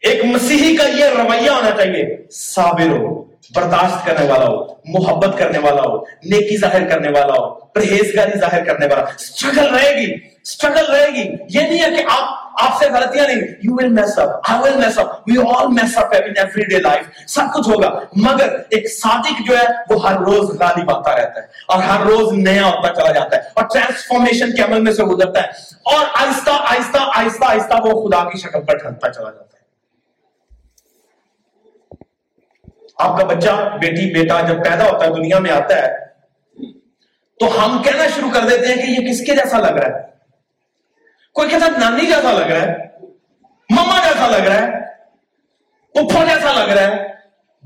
ایک 0.01 0.25
مسیحی 0.25 0.77
کا 0.77 0.85
یہ 0.85 1.05
رویہ 1.05 1.51
ہونا 1.51 1.71
چاہیے 1.71 2.17
صابر 2.31 2.89
ہو۔ 2.89 3.32
برداشت 3.51 4.05
کرنے 4.07 4.27
والا 4.29 4.47
ہو، 4.47 4.65
محبت 4.95 5.39
کرنے 5.39 5.59
والا 5.59 5.83
ہو، 5.83 5.97
نیکی 6.25 6.57
ظاہر 6.57 6.89
کرنے 6.89 7.09
والا 7.19 7.35
ہو، 7.35 7.49
پرہیزگاری 7.75 8.39
ظاہر 8.41 8.65
کرنے 8.65 8.87
والا 8.87 9.03
اسٹرگل 9.15 9.75
رہے 9.75 9.91
گی 9.97 10.13
اسٹرگل 10.43 10.91
رہے 10.93 11.09
گی۔ 11.15 11.29
یہ 11.49 11.61
نہیں 11.61 11.83
ہے 11.83 11.91
کہ 11.97 12.05
آپ 12.11 12.41
آپ 12.63 12.79
سے 12.79 12.89
غلطیاں 12.93 13.27
نہیں 13.27 13.41
you 13.65 13.75
will 13.75 13.89
mess 13.93 14.19
up 14.19 14.51
I 14.51 14.61
will 14.63 14.77
mess 14.79 14.99
up 14.99 15.29
we 15.29 15.37
all 15.57 15.67
mess 15.75 15.97
up 15.99 16.15
in 16.15 16.39
every 16.39 16.65
day 16.65 16.79
life 16.79 17.07
سب 17.31 17.53
کچھ 17.55 17.69
ہوگا، 17.69 17.91
مگر 18.27 18.57
ایک 18.71 18.91
صادق 18.93 19.41
جو 19.49 19.57
ہے، 19.59 19.67
وہ 19.91 20.03
ہر 20.03 20.19
روز 20.27 20.51
غالب 20.61 20.91
آتا 20.97 21.17
رہتا 21.17 21.41
ہے، 21.41 21.47
اور 21.69 21.83
ہر 21.83 22.07
روز 22.07 22.33
نیا 22.33 22.67
ہوتا 22.67 22.93
چلا 22.95 23.13
جاتا 23.13 23.37
ہے، 23.37 23.41
اور 23.55 23.65
ٹرانسفارمیشن 23.73 24.55
کے 24.57 24.63
عمل 24.63 24.81
میں 24.81 24.93
سے 24.93 25.05
گزرتا 25.05 25.43
ہے۔ 25.43 25.49
اور 25.95 26.05
آہستہ 26.23 26.51
آہستہ 26.51 27.09
آہستہ 27.17 27.45
آہستہ 27.45 27.81
وہ 27.85 27.93
خدا 28.03 28.23
کی 28.31 28.39
شکل 28.39 28.61
پر 28.61 28.79
ڈھلتا 28.83 29.13
چلا 29.13 29.31
جاتا 29.31 29.45
ہے۔ 29.45 29.52
آپ 33.03 33.19
کا 33.19 33.25
بچہ، 33.25 33.79
بیٹی، 33.81 34.15
بیٹا 34.15 34.41
جب 34.41 34.65
پیدا 34.65 34.85
ہوتا 34.85 35.07
ہے، 35.07 35.11
دنیا 35.11 35.39
میں 35.39 35.51
آتا 35.51 35.77
ہے، 35.77 35.89
تو 37.41 37.65
ہم 37.65 37.83
کہنا 37.83 38.07
شروع 38.17 38.31
کر 38.31 38.41
دیتے 38.41 38.67
ہیں 38.67 38.75
کہ 38.75 39.01
یہ 39.01 39.11
کس 39.11 39.21
کے 39.21 39.35
جیسا 39.35 39.59
لگ 39.59 39.77
رہا 39.77 39.97
ہے؟ 39.97 40.03
کوئی 41.35 41.49
کہتا 41.49 41.67
ہے 41.67 41.71
نانی 41.71 42.07
جیسا 42.07 42.33
لگ 42.33 42.53
رہا 42.53 42.63
ہے، 42.63 42.77
مما 43.71 44.01
جیسا 44.05 44.29
لگ 44.29 44.49
رہا 44.49 44.63
ہے 44.63 44.71
پپھا 45.93 46.25
جیسا 46.25 46.53
لگ 46.53 46.73
رہا 46.73 46.83
ہے، 46.83 46.97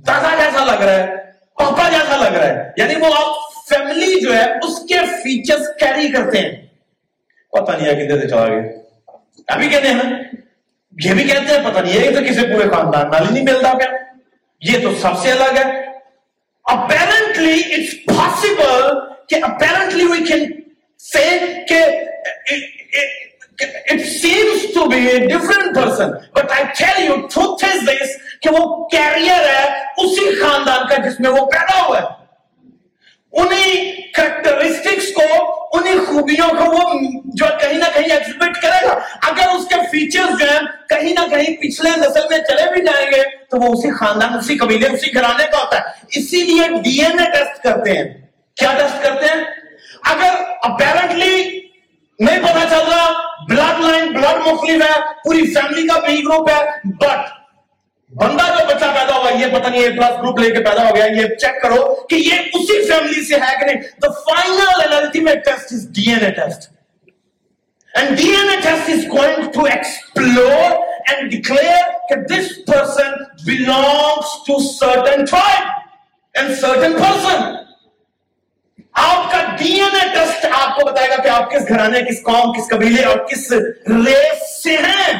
دادا 0.06 0.34
جیسا 0.38 0.64
لگ 0.64 0.82
رہا 0.82 0.92
ہے، 0.92 1.06
پاپا 1.54 1.88
جیسا 1.88 2.16
لگ 2.16 2.36
رہا 2.36 2.46
ہے۔ 2.46 2.70
یعنی 2.76 2.94
وہ 2.96 3.06
آپ 3.06 3.34
فیملی 3.68 4.20
جو 4.20 4.36
ہے، 4.36 4.44
اس 4.44 4.78
کے 4.88 4.94
فیچرز 4.94 5.68
کیری 5.80 6.08
کرتے 6.08 6.38
ہیں۔ 6.38 6.66
پتہ 7.52 7.72
نہیں 7.72 7.86
ہے 7.86 8.04
کتنے 8.04 8.20
سے 8.20 8.28
چلا 8.28 8.46
گیا۔ 8.46 8.62
ابھی 9.48 9.68
کہتے 9.68 9.88
ہیں 9.88 9.94
ہاں، 9.94 10.10
یہ 11.04 11.14
بھی 11.14 11.24
کہتے 11.24 11.58
ہیں، 11.58 11.70
پتہ 11.70 11.78
نہیں 11.78 12.00
ہے 12.00 12.14
تو 12.14 12.20
کسی 12.20 12.52
پورے 12.52 12.68
خاندان 12.68 13.10
نال 13.10 13.22
ہی 13.28 13.32
نہیں 13.32 13.54
ملتا 13.54 13.78
کیا 13.78 14.05
یہ 14.62 14.82
تو 14.82 14.94
سب 14.94 15.18
سے 15.22 15.32
الگ 15.32 15.58
ہے۔ 15.58 15.64
اپیرنٹلی 16.64 17.60
اٹس 17.74 17.94
پاسبل 18.06 18.98
کہ 19.28 19.34
اپیرنٹلی 19.42 20.04
وی 20.04 20.24
کین 20.24 20.44
سے 21.12 21.28
کہ 21.68 21.82
it 23.64 24.00
seems 24.06 24.62
to 24.74 24.86
be 24.86 25.06
a 25.06 25.18
different 25.26 25.76
person 25.76 26.10
but 26.34 26.50
I 26.50 26.64
tell 26.78 27.04
you 27.04 27.16
truth 27.16 27.64
is 27.64 27.88
this 27.88 28.16
کہ 28.42 28.50
وہ 28.50 28.88
کیریئر 28.88 29.48
ہے 29.48 29.64
اسی 29.96 30.34
خاندان 30.40 30.86
کا 30.88 30.96
جس 31.08 31.20
میں 31.20 31.30
وہ 31.30 31.46
پیدا 31.46 31.82
ہوا 31.82 32.00
ہے۔ 32.00 32.25
انہیں 33.36 33.92
کریکٹرسٹکس 34.14 35.12
کو، 35.12 35.22
انہیں 35.78 35.94
خوبیوں 36.06 36.48
کو 36.48 36.64
وہ 36.64 37.00
جو 37.24 37.46
کہیں 37.60 37.78
نہ 37.78 37.84
کہیں 37.94 38.16
ایکسپیکٹ 38.16 38.62
کرے 38.62 38.86
گا۔ 38.86 38.92
اگر 39.22 39.48
اس 39.48 39.66
کے 39.68 39.74
فیچرز 39.74 40.40
جو 40.40 40.50
ہیں 40.50 40.60
کہیں 40.88 41.12
نہ 41.12 41.28
کہیں 41.30 41.56
پچھلے 41.56 41.90
نسل 41.96 42.20
میں 42.30 42.38
چلے 42.38 42.72
بھی 42.72 42.82
جائیں 42.82 43.06
گے، 43.06 43.22
تو 43.50 43.56
وہ 43.56 43.72
اسی 43.72 43.90
خاندان، 43.90 44.38
اسی 44.38 44.58
قبیلے، 44.58 44.88
اسی 44.88 45.14
گھرانے 45.14 45.44
کا 45.52 45.58
ہوتا 45.58 45.76
ہے۔ 45.76 45.84
اسی 46.08 46.42
لیے 46.42 46.62
ڈی 46.82 47.04
این 47.04 47.18
اے 47.18 47.30
ٹیسٹ 47.30 47.62
کرتے 47.62 47.92
ہیں۔ 47.92 48.04
کیا 48.56 48.72
ٹیسٹ 48.78 49.02
کرتے 49.02 49.26
ہیں؟ 49.26 49.44
اگر 50.04 50.34
اپیرنٹلی 50.62 51.60
نہیں 52.18 52.38
پتا 52.38 52.64
چل 52.70 52.88
رہا 52.88 53.12
بلڈ 53.48 53.84
لائن 53.84 54.12
بلڈ 54.12 54.46
مختلف 54.46 54.82
ہے، 54.82 55.00
پوری 55.24 55.54
فیملی 55.54 55.86
کا 55.86 55.98
بی 55.98 56.16
گروپ 56.18 56.50
ہے 56.50 56.64
بٹ 56.84 57.35
بندہ 58.20 58.44
جو 58.48 58.64
بچہ 58.66 58.84
پیدا 58.94 59.14
ہوا، 59.14 59.30
یہ 59.30 59.46
پتہ 59.52 59.68
نہیں 59.68 59.96
پلس 59.96 60.18
گروپ 60.18 60.38
لے 60.40 60.50
کے 60.50 60.62
پیدا 60.64 60.88
ہو 60.88 60.94
گیا، 60.94 61.04
یہ 61.16 61.34
چیک 61.40 61.60
کرو 61.62 61.82
کہ 62.10 62.16
یہ 62.16 62.48
اسی 62.54 62.82
فیملی 62.88 63.24
سے 63.24 63.40
ہے 63.40 63.54
کہ 63.60 63.66
نہیں. 63.66 63.82
تو 64.00 64.12
final 64.22 64.80
and 64.80 64.94
ultimate 64.94 65.44
test 65.44 65.72
is 65.72 65.86
DNA 66.24 66.30
test 66.36 66.68
and 67.94 68.16
DNA 68.50 68.56
test 68.62 68.90
is 68.90 69.04
going 69.12 69.50
to 69.54 69.64
explore 69.66 70.70
and 71.08 71.30
declare 71.32 71.82
کہ 72.08 72.16
this 72.30 72.48
person 72.66 73.12
belongs 73.44 74.32
to 74.46 74.58
certain 74.70 75.24
tribe 75.24 75.68
and 76.34 76.58
certain 76.60 76.92
person 76.98 77.54
آپ 79.02 79.30
کا 79.32 79.40
ڈی 79.58 79.72
این 79.80 79.96
اے 79.96 80.08
ٹیسٹ 80.14 80.46
آپ 80.52 80.76
کو 80.76 80.86
بتائے 80.86 81.08
گا 81.10 81.16
کہ 81.22 81.28
آپ 81.28 81.50
کس 81.50 81.68
گھرانے 81.68 82.00
کس 82.02 82.22
قوم 82.24 82.52
کس 82.52 82.68
قبیلے 82.70 83.04
اور 83.04 83.18
کس 83.30 83.50
ریس 83.52 84.62
سے 84.62 84.76
ہیں 84.78 85.12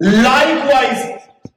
لائک 0.00 0.64
وائز 0.66 1.06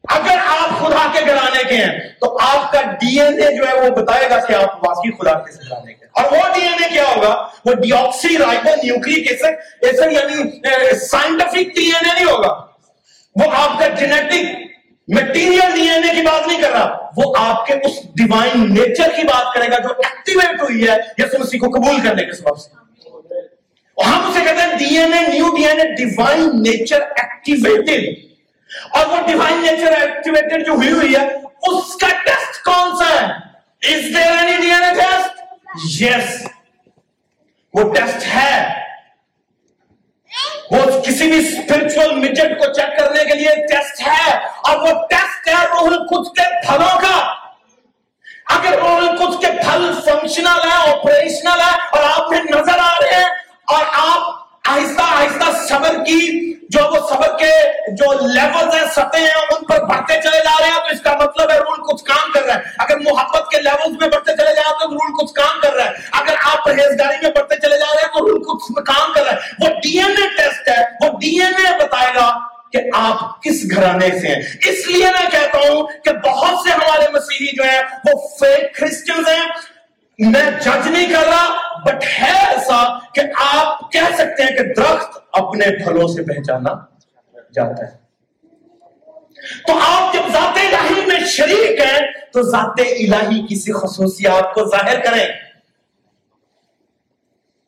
اگر 0.03 0.37
آپ 0.47 0.69
خدا 0.79 1.07
کے 1.13 1.25
گھرانے 1.25 1.63
کے 1.69 1.75
ہیں، 1.75 1.99
تو 2.19 2.37
آپ 2.41 2.71
کا 2.71 2.81
ڈی 2.81 3.19
این 3.21 3.41
اے 3.41 3.55
جو 3.55 3.67
ہے 3.67 3.79
وہ 3.81 3.95
بتائے 3.95 4.29
گا 4.29 4.39
کہ 4.45 4.53
آپ 4.53 4.87
واقعی 4.87 5.11
خدا 5.11 5.33
کے 5.33 5.51
گھرانے 5.53 5.93
کے 5.93 6.05
اور 6.11 6.31
وہ 6.31 6.41
ڈی 6.53 6.61
این 6.61 6.83
اے 6.83 6.89
کیا 6.89 7.03
ہوگا؟ 7.15 7.47
وہ 7.65 7.73
ڈیوکسی 7.73 8.37
رائبو 8.37 8.69
نیوکلک 8.83 9.31
ایسے 9.31 10.11
یعنی 10.11 10.99
سائنٹیفک 10.99 11.75
ڈی 11.75 11.85
این 11.85 12.09
اے 12.09 12.13
نہیں 12.13 12.25
ہوگا۔ 12.25 12.53
وہ 13.35 13.51
آپ 13.53 13.79
کا 13.79 13.87
جینیٹک 13.87 14.69
میٹیریل 15.07 15.75
ڈی 15.75 15.89
این 15.89 16.03
اے 16.03 16.15
کی 16.15 16.21
بات 16.21 16.47
نہیں 16.47 16.61
کر 16.61 16.71
رہا۔ 16.71 17.09
وہ 17.17 17.33
آپ 17.37 17.65
کے 17.65 17.73
اس 17.73 18.01
ڈیوائن 18.15 18.73
نیچر 18.73 19.09
کی 19.15 19.23
بات 19.27 19.53
کرے 19.55 19.71
گا 19.71 19.77
جو 19.77 19.93
ایکٹیویٹ 19.97 20.61
ہوئی 20.61 20.87
ہے 20.87 20.97
یسو 21.17 21.39
مسیح 21.39 21.59
کو 21.59 21.69
قبول 21.69 22.01
کرنے 22.01 22.23
کے 22.23 22.33
سبب 22.33 22.57
سے۔ 22.57 22.69
ہم 23.97 24.29
اسے 24.29 24.43
کہتے 24.45 24.61
ہیں 24.61 24.77
DNA, 25.13 25.19
new 25.27 25.55
DNA, 25.79 25.87
divine 25.95 26.49
nature 26.53 27.01
activated. 27.01 28.30
اور 28.91 29.05
وہ 29.07 29.21
ڈیوائن 29.27 29.61
نیچر 29.61 29.99
ایکٹیویٹڈ 29.99 30.65
جو 30.65 30.73
ہوئی 30.73 30.91
ہوئی 30.91 31.15
ہے، 31.15 31.25
اس 31.69 31.95
کا 32.01 32.07
ٹیسٹ 32.25 32.63
کون 32.65 32.95
سا 32.97 33.09
ہے؟ 33.09 33.25
Is 33.91 34.03
there 34.15 34.37
any 34.37 34.61
DNA 34.83 34.93
test 34.95 35.99
yes 36.01 36.45
وہ 37.73 37.91
ٹیسٹ 37.93 38.27
ہے. 38.33 38.79
وہ 40.71 40.79
کسی 41.05 41.27
بھی 41.29 41.37
اسپرچل 41.39 42.15
میجٹ 42.15 42.57
کو 42.59 42.71
چیک 42.73 42.97
کرنے 42.97 43.23
کے 43.29 43.35
لیے 43.35 43.55
ٹیسٹ 43.69 44.01
ہے. 44.07 44.31
اور 44.63 44.77
وہ 44.79 44.91
ٹیسٹ 45.09 45.47
ہے 45.47 45.65
روح 45.65 45.87
القدس 45.87 46.31
کے 46.37 46.43
پھلوں 46.67 46.99
کا. 47.01 47.17
اگر 48.55 48.77
روح 48.79 48.97
القدس 48.97 49.39
کے 49.41 49.51
پھل 49.61 49.91
فنکشنل 50.05 50.59
ہے 50.65 50.77
آپریشنل 50.91 51.61
ہے 51.61 51.75
اور 51.91 52.03
آپ 52.05 52.29
میں 52.31 52.39
نظر 52.45 52.79
آ 52.79 52.93
رہے 53.01 53.15
ہیں، 53.15 53.29
اور 53.67 53.83
آپ 53.93 54.69
آہستہ 54.69 55.01
آہستہ 55.11 55.51
صبر 55.67 56.03
کی 56.05 56.19
جو 56.71 56.79
وہ 56.83 57.09
صبر 57.09 57.37
کے 57.37 57.51
جو 57.87 58.27
لیول 58.27 58.79
ہیں 58.79 58.87
سطح 58.95 59.17
ہیں، 59.17 59.27
ان 59.27 59.65
پر 59.65 59.83
بڑھتے 59.83 60.13
چلے 60.21 60.39
جا 60.39 60.61
رہے 60.61 60.67
ہیں، 60.67 60.75
تو 60.75 60.95
اس 60.95 61.01
کا 61.01 61.13
مطلب 61.13 61.51
ہے 61.51 61.57
رول 61.57 61.81
کچھ 61.91 62.03
کام 62.03 62.31
کر 62.31 62.43
رہا 62.43 62.55
ہے۔ 62.55 62.59
اگر 62.77 62.97
محبت 62.97 63.51
کے 63.51 63.61
لیولز 63.61 63.97
میں 63.99 64.09
بڑھتے 64.09 64.37
چلے 64.37 64.55
جا 64.55 64.61
رہے 64.61 64.71
ہیں، 64.71 64.79
تو 64.79 64.93
رول 64.93 65.25
کچھ 65.25 65.33
کام 65.33 65.59
کر 65.61 65.73
رہا 65.73 65.85
ہے۔ 65.85 65.89
اگر 66.11 66.35
آپ 66.53 66.65
پرہیزگاری 66.65 67.15
میں 67.21 67.31
بڑھتے 67.31 67.55
چلے 67.55 67.77
جا 67.77 67.85
رہے 67.85 68.01
ہیں، 68.01 68.13
تو 68.13 68.19
رول 68.19 68.43
کچھ 68.43 68.83
کام 68.85 69.13
کر 69.13 69.23
رہا 69.23 69.31
ہے۔ 69.31 69.37
وہ 69.59 69.67
ڈی 69.83 69.99
این 69.99 70.09
اے 70.09 70.27
ٹیسٹ 70.37 70.69
ہے، 70.69 70.83
وہ 71.01 71.19
ڈی 71.19 71.41
این 71.41 71.53
اے 71.57 71.85
بتائے 71.85 72.11
گا 72.15 72.39
کہ 72.71 72.79
آپ 72.93 73.43
کس 73.43 73.65
گھرانے 73.75 74.09
سے 74.19 74.27
ہیں۔ 74.27 74.41
اس 74.69 74.87
لیے 74.87 75.05
میں 75.05 75.31
کہتا 75.31 75.57
ہوں 75.57 75.87
کہ 76.03 76.13
بہت 76.13 76.67
سے 76.67 76.73
ہمارے 76.73 77.05
مسیحی 77.13 77.55
جو 77.55 77.63
ہیں، 77.63 77.81
وہ 78.05 78.27
فیک 78.39 78.75
کرسچنز 78.79 79.27
ہیں۔ 79.27 79.70
میں 80.21 80.51
جج 80.61 80.87
نہیں 80.87 81.13
کر 81.13 81.27
رہا 81.27 81.77
بٹ 81.85 82.03
ہے 82.03 82.45
ایسا 82.47 82.99
کہ 83.13 83.21
آپ 83.53 83.91
کہہ 83.91 84.15
سکتے 84.17 84.43
ہیں 84.43 84.51
کہ 84.51 84.73
درخت 84.73 85.17
اپنے 85.33 85.83
پھلوں 85.83 86.07
سے 86.07 86.23
پہچانا 86.23 86.69
جاتا 87.55 87.87
ہے۔ 87.87 88.01
تو 89.67 89.79
آپ 89.87 90.13
جب 90.13 90.21
ذات 90.33 90.57
الہی 90.57 91.05
میں 91.05 91.19
شریک 91.25 91.79
ہیں، 91.79 91.99
تو 92.33 92.41
ذات 92.41 92.79
الہی 92.79 93.45
کسی 93.49 93.71
خصوصیات 93.71 94.53
کو 94.53 94.69
ظاہر 94.69 94.99
کریں۔ 94.99 95.25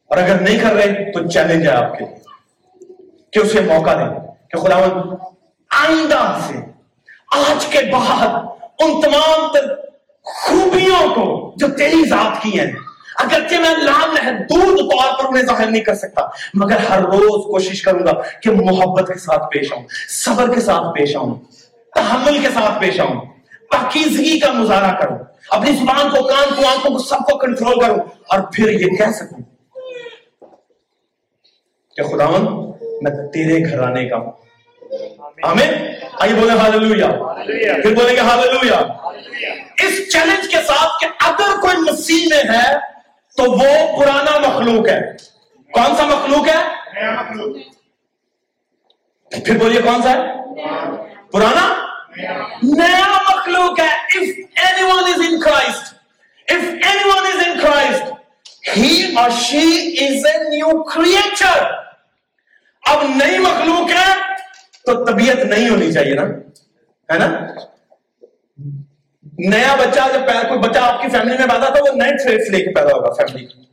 اور 0.05 0.17
اگر 0.17 0.41
نہیں 0.41 0.59
کر 0.59 0.73
رہے، 0.73 1.11
تو 1.11 1.29
چیلنج 1.29 1.67
ہے 1.67 1.71
آپ 1.71 1.97
کے 1.97 2.05
کہ 3.31 3.39
اسے 3.39 3.61
موقع 3.61 3.93
دیں 3.93 4.19
کہ 4.49 4.57
خدا 4.57 4.75
آئندہ 5.85 6.39
سے، 6.47 6.53
آج 7.31 7.65
کے 7.65 7.79
بعد 7.91 8.27
ان 8.79 9.01
تمام 9.01 9.55
خوبیوں 10.25 11.15
کو 11.15 11.53
جو 11.55 11.67
تیری 11.67 12.09
ذات 12.09 12.43
کی 12.43 12.59
ہیں۔ 12.59 12.71
اگرچہ 13.15 13.55
میں 13.55 13.69
لامحدود 13.69 14.91
طور 14.91 15.19
پر 15.19 15.25
انہیں 15.29 15.43
ظاہر 15.43 15.67
نہیں 15.67 15.83
کر 15.83 15.95
سکتا 15.95 16.21
مگر 16.53 16.77
ہر 16.89 17.01
روز 17.01 17.45
کوشش 17.45 17.81
کروں 17.81 18.05
گا 18.05 18.12
کہ 18.41 18.51
محبت 18.51 19.07
کے 19.07 19.19
ساتھ 19.19 19.43
پیش 19.51 19.73
آؤں 19.73 19.83
صبر 20.09 20.53
کے 20.53 20.62
ساتھ 20.62 20.83
پیش 20.95 21.15
آؤں 21.15 21.36
تحمل 21.95 22.39
کے 22.41 22.47
ساتھ 22.53 22.81
پیش 22.81 22.99
آؤں 22.99 23.21
پاکیزگی 23.71 24.39
کا 24.39 24.51
مظاہرہ 24.51 24.95
کروں 24.95 25.17
اپنی 25.49 25.71
زبان 25.71 26.09
کو 26.09 26.23
کان 26.27 26.55
کو 26.55 26.67
آنکھوں 26.67 26.91
کو 26.91 26.97
سب 26.99 27.31
کو 27.31 27.38
کنٹرول 27.38 27.79
کروں 27.79 27.97
اور 28.27 28.39
پھر 28.53 28.69
یہ 28.71 28.88
کہہ 28.97 29.12
سکوں 29.12 29.39
کہ 31.97 32.03
خداون 32.03 32.71
میں 33.01 33.12
تیرے 33.33 33.71
گھرانے 33.71 34.09
کا 34.09 34.17
ہوں۔ 34.17 34.31
آمین۔ 35.43 35.69
آئیے 36.19 36.36
بولے 36.36 36.53
ہاللویا 36.53 37.07
پھر 37.81 37.95
بولیں 37.95 38.15
گے 38.15 38.19
ہاللویا 38.19 38.79
اس 39.84 40.13
چیلنج 40.13 40.47
کے 40.52 40.58
ساتھ 40.58 40.91
کہ 41.02 41.08
اگر 41.19 41.60
کوئی 41.62 41.78
مسیح 41.78 42.26
میں 42.30 42.43
ہے 42.58 42.73
تو 43.38 43.43
وہ 43.52 43.99
پرانا 43.99 44.38
مخلوق 44.39 44.89
ہے۔ 44.89 44.99
کون 45.73 45.95
سا 45.97 46.06
مخلوق 46.06 46.47
ہے؟ 46.47 46.62
پھر 49.45 49.58
بولیے 49.58 49.82
کون 49.82 50.02
سا 50.02 50.10
ہے؟ 50.10 50.17
پرانا؟ 51.32 51.88
نیا 52.63 53.08
مخلوق 53.08 53.80
ہے۔ 53.80 53.91
If 54.19 54.28
anyone 54.69 55.08
is 55.13 55.21
in 55.30 55.36
Christ 55.45 55.93
if 56.47 56.63
anyone 56.91 57.26
is 57.32 57.39
in 57.47 57.54
Christ 57.62 58.12
he 58.76 58.91
or 59.21 59.30
she 59.45 59.65
is 60.06 60.26
a 60.26 60.38
new 60.49 60.73
creature 60.93 61.63
اب 62.86 63.04
نئی 63.15 63.38
مخلوق 63.38 63.91
ہے 63.91 64.12
تو 64.86 65.06
طبیعت 65.06 65.38
نہیں 65.38 65.69
ہونی 65.69 65.91
چاہیے 65.93 66.13
نا۔ 66.13 66.23
ہے 67.13 67.17
نا؟ 67.19 67.28
نیا 69.38 69.76
بچہ 69.76 70.00
جب 70.13 70.28
پیدا 70.28 70.48
کوئی 70.48 70.60
بچہ 70.60 70.80
آپ 70.80 71.02
کی 71.02 71.08
فیملی 71.08 71.38
میں 71.38 71.48
پیدا 71.48 71.69
تھا 71.69 71.84
وہ 71.84 71.96
نئے 71.96 72.24
ٹریڈس 72.24 72.50
لے 72.50 72.58
کے 72.58 72.74
پیدا 72.74 72.88
ہوگا 72.88 73.13
فیملی 73.13 73.46
کی 73.46 73.63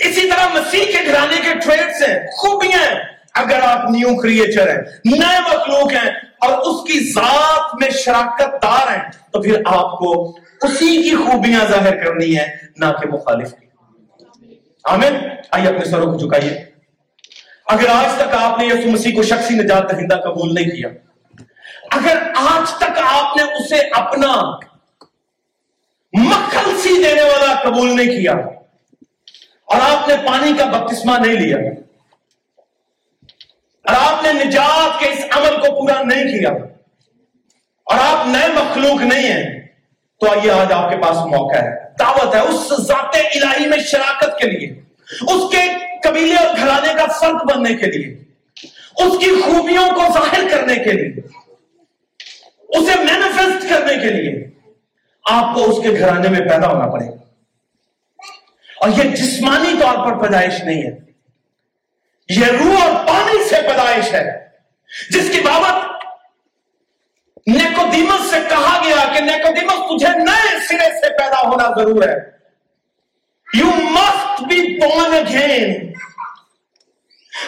اسی 0.00 0.30
طرح 0.30 0.48
مسیح 0.48 0.84
کے 0.84 1.06
گھرانے 1.06 1.36
کے 1.36 1.54
ٹریڈس 1.54 2.08
ہیں، 2.08 2.26
خوبیاں 2.26 2.78
ہیں۔ 2.78 3.00
اگر 3.34 3.58
آپ 3.62 3.90
نیو 3.90 4.16
کریچر 4.16 4.68
ہیں، 4.68 4.82
نئے 5.04 5.40
مخلوق 5.40 5.92
ہیں 5.92 6.10
اور 6.40 6.58
اس 6.58 6.92
کی 6.92 7.12
ذات 7.12 7.74
میں 7.80 7.90
شراکت 7.90 8.62
دار 8.62 8.96
ہیں، 8.96 9.10
تو 9.32 9.42
پھر 9.42 9.62
آپ 9.66 9.98
کو 9.98 10.38
اسی 10.62 11.02
کی 11.02 11.16
خوبیاں 11.16 11.60
ظاہر 11.70 12.04
کرنی 12.04 12.38
ہے 12.38 12.56
نہ 12.76 12.86
کہ 13.02 13.08
مخالف 13.08 13.50
کی۔ 13.50 13.66
آمین؟ 14.84 15.14
آئیے 15.50 15.68
اپنے 15.68 15.84
سروں 15.84 16.12
کو 16.12 16.18
جھکائیے۔ 16.18 16.64
اگر 17.66 17.88
آج 17.88 18.14
تک 18.16 18.34
آپ 18.34 18.58
نے 18.58 18.66
یسو 18.66 18.90
مسیح 18.90 19.14
کو 19.14 19.22
شخصی 19.22 19.54
نجات 19.54 19.90
دہندہ 19.90 20.14
قبول 20.14 20.54
نہیں 20.54 20.70
کیا، 20.70 20.88
اگر 21.90 22.18
آج 22.36 22.70
تک 22.70 22.98
آپ 23.12 23.36
نے 23.36 23.42
اسے 23.42 23.76
اپنا 23.76 24.32
مکھن 26.12 26.76
سی 26.82 27.02
دینے 27.02 27.22
والا 27.22 27.54
قبول 27.62 27.96
نہیں 27.96 28.20
کیا 28.20 28.32
اور 28.32 29.80
آپ 29.80 30.08
نے 30.08 30.14
پانی 30.26 30.52
کا 30.58 30.64
بپتسمہ 30.64 31.18
نہیں 31.18 31.36
لیا 31.36 31.56
اور 33.86 33.94
آپ 34.00 34.22
نے 34.24 34.32
نجات 34.44 34.98
کے 35.00 35.06
اس 35.06 35.24
عمل 35.30 35.56
کو 35.56 35.74
پورا 35.80 36.00
نہیں 36.02 36.24
کیا 36.24 36.50
اور 37.86 37.98
آپ 37.98 38.26
نئے 38.26 38.48
مخلوق 38.54 39.00
نہیں 39.02 39.32
ہیں، 39.32 39.44
تو 40.20 40.30
آئیے 40.30 40.50
آج 40.50 40.72
آپ 40.72 40.90
کے 40.90 40.96
پاس 40.96 41.16
موقع 41.26 41.56
ہے۔ 41.56 41.70
دعوت 41.98 42.34
ہے 42.34 42.40
اس 42.40 42.72
ذات 42.86 43.16
الہی 43.16 43.68
میں 43.68 43.78
شراکت 43.80 44.38
کے 44.38 44.46
لیے، 44.50 44.68
اس 45.08 45.42
کے 45.52 45.62
قبیلے 46.02 46.34
اور 46.36 46.56
گھرانے 46.56 46.92
کا 46.94 47.06
فرق 47.20 47.44
بننے 47.46 47.74
کے 47.74 47.86
لیے، 47.86 48.14
اس 49.04 49.18
کی 49.18 49.30
خوبیوں 49.42 49.88
کو 49.90 50.12
ظاہر 50.14 50.48
کرنے 50.50 50.76
کے 50.84 50.92
لیے، 50.92 51.20
اسے 52.68 52.94
مینیفیسٹ 52.98 53.68
کرنے 53.70 53.94
کے 53.94 54.10
لیے۔ 54.10 54.32
آپ 55.30 55.54
کو 55.54 55.64
اس 55.64 55.82
کے 55.82 55.90
گھرانے 55.90 56.28
میں 56.28 56.40
پیدا 56.40 56.66
ہونا 56.66 56.86
پڑے 56.86 57.06
گا۔ 57.06 57.14
اور 58.80 58.88
یہ 58.88 59.02
جسمانی 59.02 59.74
طور 59.80 60.06
پر 60.06 60.22
پیدائش 60.22 60.64
نہیں 60.64 60.82
ہے۔ 60.82 61.08
یہ 62.28 62.46
روح 62.46 62.82
اور 62.82 63.06
پانی 63.06 63.48
سے 63.48 63.56
پیدائش 63.56 64.14
ہے۔ 64.14 64.48
جس 65.10 65.30
کی 65.32 65.40
بابت 65.40 66.04
نیکودیمس 67.46 68.30
سے 68.30 68.36
کہا 68.48 68.82
گیا 68.84 69.12
کہ 69.14 69.20
نیکودیمس 69.20 69.72
تجھے 69.72 70.18
نئے 70.18 70.58
سرے 70.68 71.00
سے 71.00 71.18
پیدا 71.18 71.48
ہونا 71.48 71.68
ضرور 71.76 72.02
ہے۔ 72.02 72.16
You 73.54 73.66
must 73.66 74.42
be 74.42 74.80
born 74.80 75.14
again 75.14 75.92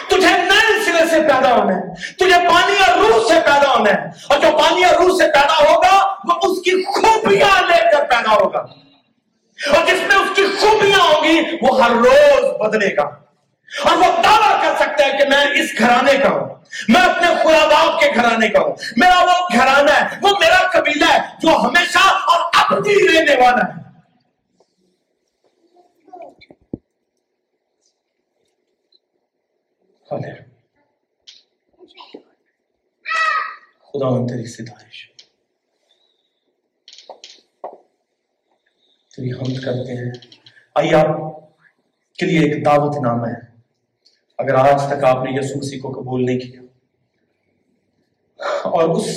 تجھے 0.07 0.37
نئے 0.37 0.83
سرے 0.85 1.05
سے 1.09 1.21
پیدا 1.21 1.55
ہونا 1.55 1.77
ہے۔ 1.77 2.13
تجھے 2.15 2.47
پانی 2.49 2.75
اور 2.87 2.97
روح 2.97 3.27
سے 3.27 3.33
پیدا 3.33 3.73
ہونا 3.73 3.91
ہے۔ 3.91 4.07
اور 4.29 4.39
جو 4.39 4.57
پانی 4.57 4.83
اور 4.83 4.95
روح 4.95 5.17
سے 5.17 5.23
پیدا 5.23 5.69
ہوگا، 5.69 6.15
وہ 6.23 6.33
اس 6.43 6.61
کی 6.61 6.83
خوبیاں 6.83 7.70
ہوگا۔ 8.33 8.59
اور 9.75 9.85
جس 9.85 10.01
میں 10.07 10.15
اس 10.15 10.29
کی 10.35 10.41
خوبیاں 10.59 10.99
ہوگی 10.99 11.41
وہ 11.61 11.83
ہر 11.83 11.91
روز 11.91 12.61
بدلے 12.61 12.95
گا۔ 12.95 13.03
اور 13.83 13.97
وہ 13.97 14.23
دعویٰ 14.23 14.61
کر 14.61 14.75
سکتا 14.75 15.05
ہے 15.05 15.11
کہ 15.11 15.29
میں 15.29 15.63
اس 15.63 15.79
گھرانے 15.79 16.13
کا 16.13 16.29
ہوں۔ 16.29 16.55
میں 16.87 17.01
اپنے 17.01 17.27
خدا 17.27 17.65
باپ 17.65 18.01
کے 18.01 18.09
گھرانے 18.15 18.49
کا 18.49 18.59
ہوں۔ 18.59 18.75
میرا 18.97 19.19
وہ 19.19 19.47
گھرانہ 19.53 19.91
ہے، 19.91 20.17
وہ 20.21 20.29
میرا 20.39 20.67
قبیلہ 20.71 21.05
ہے 21.13 21.19
جو 21.39 21.49
ہمیشہ 21.49 21.99
اور 21.99 22.51
اب 22.53 22.83
بھی 22.83 23.07
رہنے 23.07 23.41
والا 23.41 23.75
ہے۔ 23.75 23.81
خدا 33.79 34.07
ان 34.07 34.27
تیری 34.27 34.45
ستائش 34.45 35.10
تیری 39.21 39.31
حمد 39.31 39.57
کرتے 39.63 39.93
ہیں۔ 39.93 40.11
آئیے 40.75 40.93
آپ 40.95 41.09
کے 42.19 42.25
لیے 42.25 42.39
ایک 42.43 42.65
دعوت 42.65 42.95
نامہ 43.03 43.27
ہے۔ 43.27 43.39
اگر 44.39 44.55
آج 44.55 44.81
تک 44.87 45.03
آپ 45.03 45.23
نے 45.23 45.31
یسو 45.31 45.57
مسیح 45.57 45.79
کو 45.81 45.91
قبول 45.91 46.25
نہیں 46.25 46.39
کیا، 46.39 46.61
اور 48.69 48.89
اس 48.89 49.07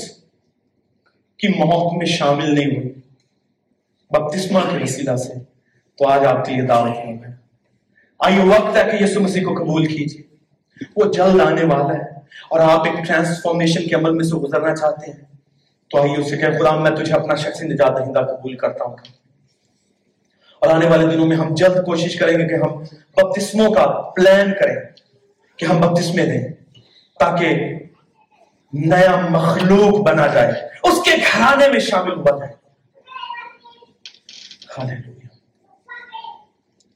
کی 1.40 1.48
موت 1.50 1.96
میں 1.98 2.06
شامل 2.06 2.54
نہیں 2.54 2.76
ہوئی 2.76 2.92
بپتسمہ 4.10 4.60
کے 4.70 4.82
وسیلہ 4.82 5.16
سے، 5.16 5.32
تو 5.98 6.08
آج 6.08 6.26
آپ 6.26 6.44
کے 6.44 6.52
لیے 6.52 6.62
دعوت 6.62 6.96
نامہ 6.96 7.26
ہے۔ 7.26 7.32
آئیے 8.20 8.42
وقت 8.48 8.76
ہے 8.76 8.82
کہ 8.90 9.02
یسو 9.02 9.20
مسیح 9.20 9.42
کو 9.42 9.54
قبول 9.54 9.86
کیجیے۔ 9.86 10.22
وہ 10.96 11.12
جلد 11.12 11.40
آنے 11.40 11.64
والا 11.64 11.92
ہے، 11.94 12.04
اور 12.50 12.60
آپ 12.60 12.86
ایک 12.86 13.04
ٹرانسفارمیشن 13.06 13.88
کے 13.88 13.94
عمل 13.94 14.14
میں 14.14 14.24
سے 14.24 14.36
گزرنا 14.36 14.74
چاہتے 14.76 15.10
ہیں۔ 15.10 15.22
تو 15.90 16.02
آئیے 16.02 16.16
اسے 16.16 16.36
کہ 16.36 16.58
خدا 16.58 16.76
میں 16.76 16.90
تجھے 16.90 17.14
اپنا 17.14 17.34
شخصی 17.34 17.66
نجات 17.68 17.98
دہندہ 17.98 18.20
قبول 18.30 18.56
کرتا 18.56 18.84
ہوں۔ 18.84 18.96
اور 20.64 20.74
آنے 20.74 20.86
والے 20.88 21.06
دنوں 21.06 21.26
میں 21.26 21.36
ہم 21.36 21.54
جلد 21.54 21.84
کوشش 21.86 22.16
کریں 22.16 22.38
گے 22.38 22.48
کہ 22.48 22.54
ہم 22.54 22.82
بپتسموں 23.16 23.70
کا 23.74 23.86
پلان 24.16 24.52
کریں، 24.60 24.76
کہ 25.56 25.64
ہم 25.64 25.80
بپتسمے 25.80 26.26
دیں، 26.26 26.44
تاکہ 27.20 27.46
نیا 28.72 29.16
مخلوق 29.30 30.00
بنا 30.00 30.26
جائے، 30.26 30.52
اس 30.82 31.02
کے 31.04 31.10
گھرانے 31.16 31.68
میں 31.68 31.80
شامل 31.80 32.12
ہوا 32.12 32.38
جائے۔ 32.38 32.52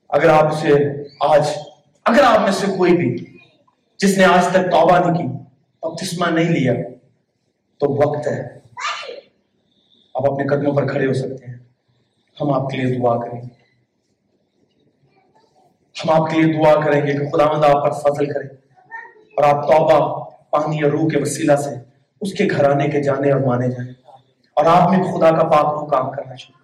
اگر 0.08 0.28
آپ 0.28 0.46
اسے 0.52 0.74
آج، 1.20 1.48
اگر 2.04 2.22
آپ 2.22 2.40
میں 2.40 2.52
سے 2.52 2.66
کوئی 2.78 2.96
بھی 2.96 3.38
جس 3.98 4.18
نے 4.18 4.24
آج 4.24 4.46
تک 4.46 4.70
توبہ 4.70 4.98
نہیں 4.98 5.14
کی، 5.18 5.26
بپتسمہ 5.82 6.26
نہیں 6.30 6.50
لیا، 6.50 6.72
تو 7.78 7.86
وقت 7.92 8.26
ہے۔ 8.26 8.58
آپ 10.14 10.32
اپنے 10.32 10.46
قدموں 10.46 10.74
پر 10.74 10.86
کھڑے 10.88 11.06
ہو 11.06 11.12
سکتے 11.12 11.46
ہیں۔ 11.46 11.58
ہم 12.40 12.52
آپ 12.52 12.68
کے 12.70 12.76
لیے 12.76 12.98
دعا 12.98 13.16
کریں 13.18 13.40
گے۔ 13.42 13.57
ہم 16.04 16.10
آپ 16.10 16.30
کے 16.30 16.42
لیے 16.42 16.52
دعا 16.54 16.84
کریں 16.84 17.06
گے 17.06 17.12
کہ 17.12 17.30
خدا 17.30 17.52
مند 17.52 17.64
آپ 17.64 17.84
پر 17.84 17.90
فضل 17.90 18.32
کرے 18.32 18.46
اور 19.36 19.44
آپ 19.44 19.66
توبہ، 19.66 20.24
پانی 20.50 20.82
اور 20.82 20.90
روح 20.90 21.08
کے 21.08 21.18
وسیلہ 21.18 21.56
سے 21.56 21.70
اس 22.20 22.32
کے 22.32 22.48
گھرانے 22.50 22.88
کے 22.88 23.02
جانے 23.02 23.32
اور 23.32 23.40
مانے 23.40 23.68
جائیں۔ 23.68 23.92
اور 24.54 24.64
آپ 24.64 24.90
میں 24.90 25.04
خدا 25.04 25.30
کا 25.30 25.44
پاک 25.48 25.74
روح 25.74 25.88
کام 25.88 26.10
کرنا 26.10 26.34
چاہیے 26.36 26.58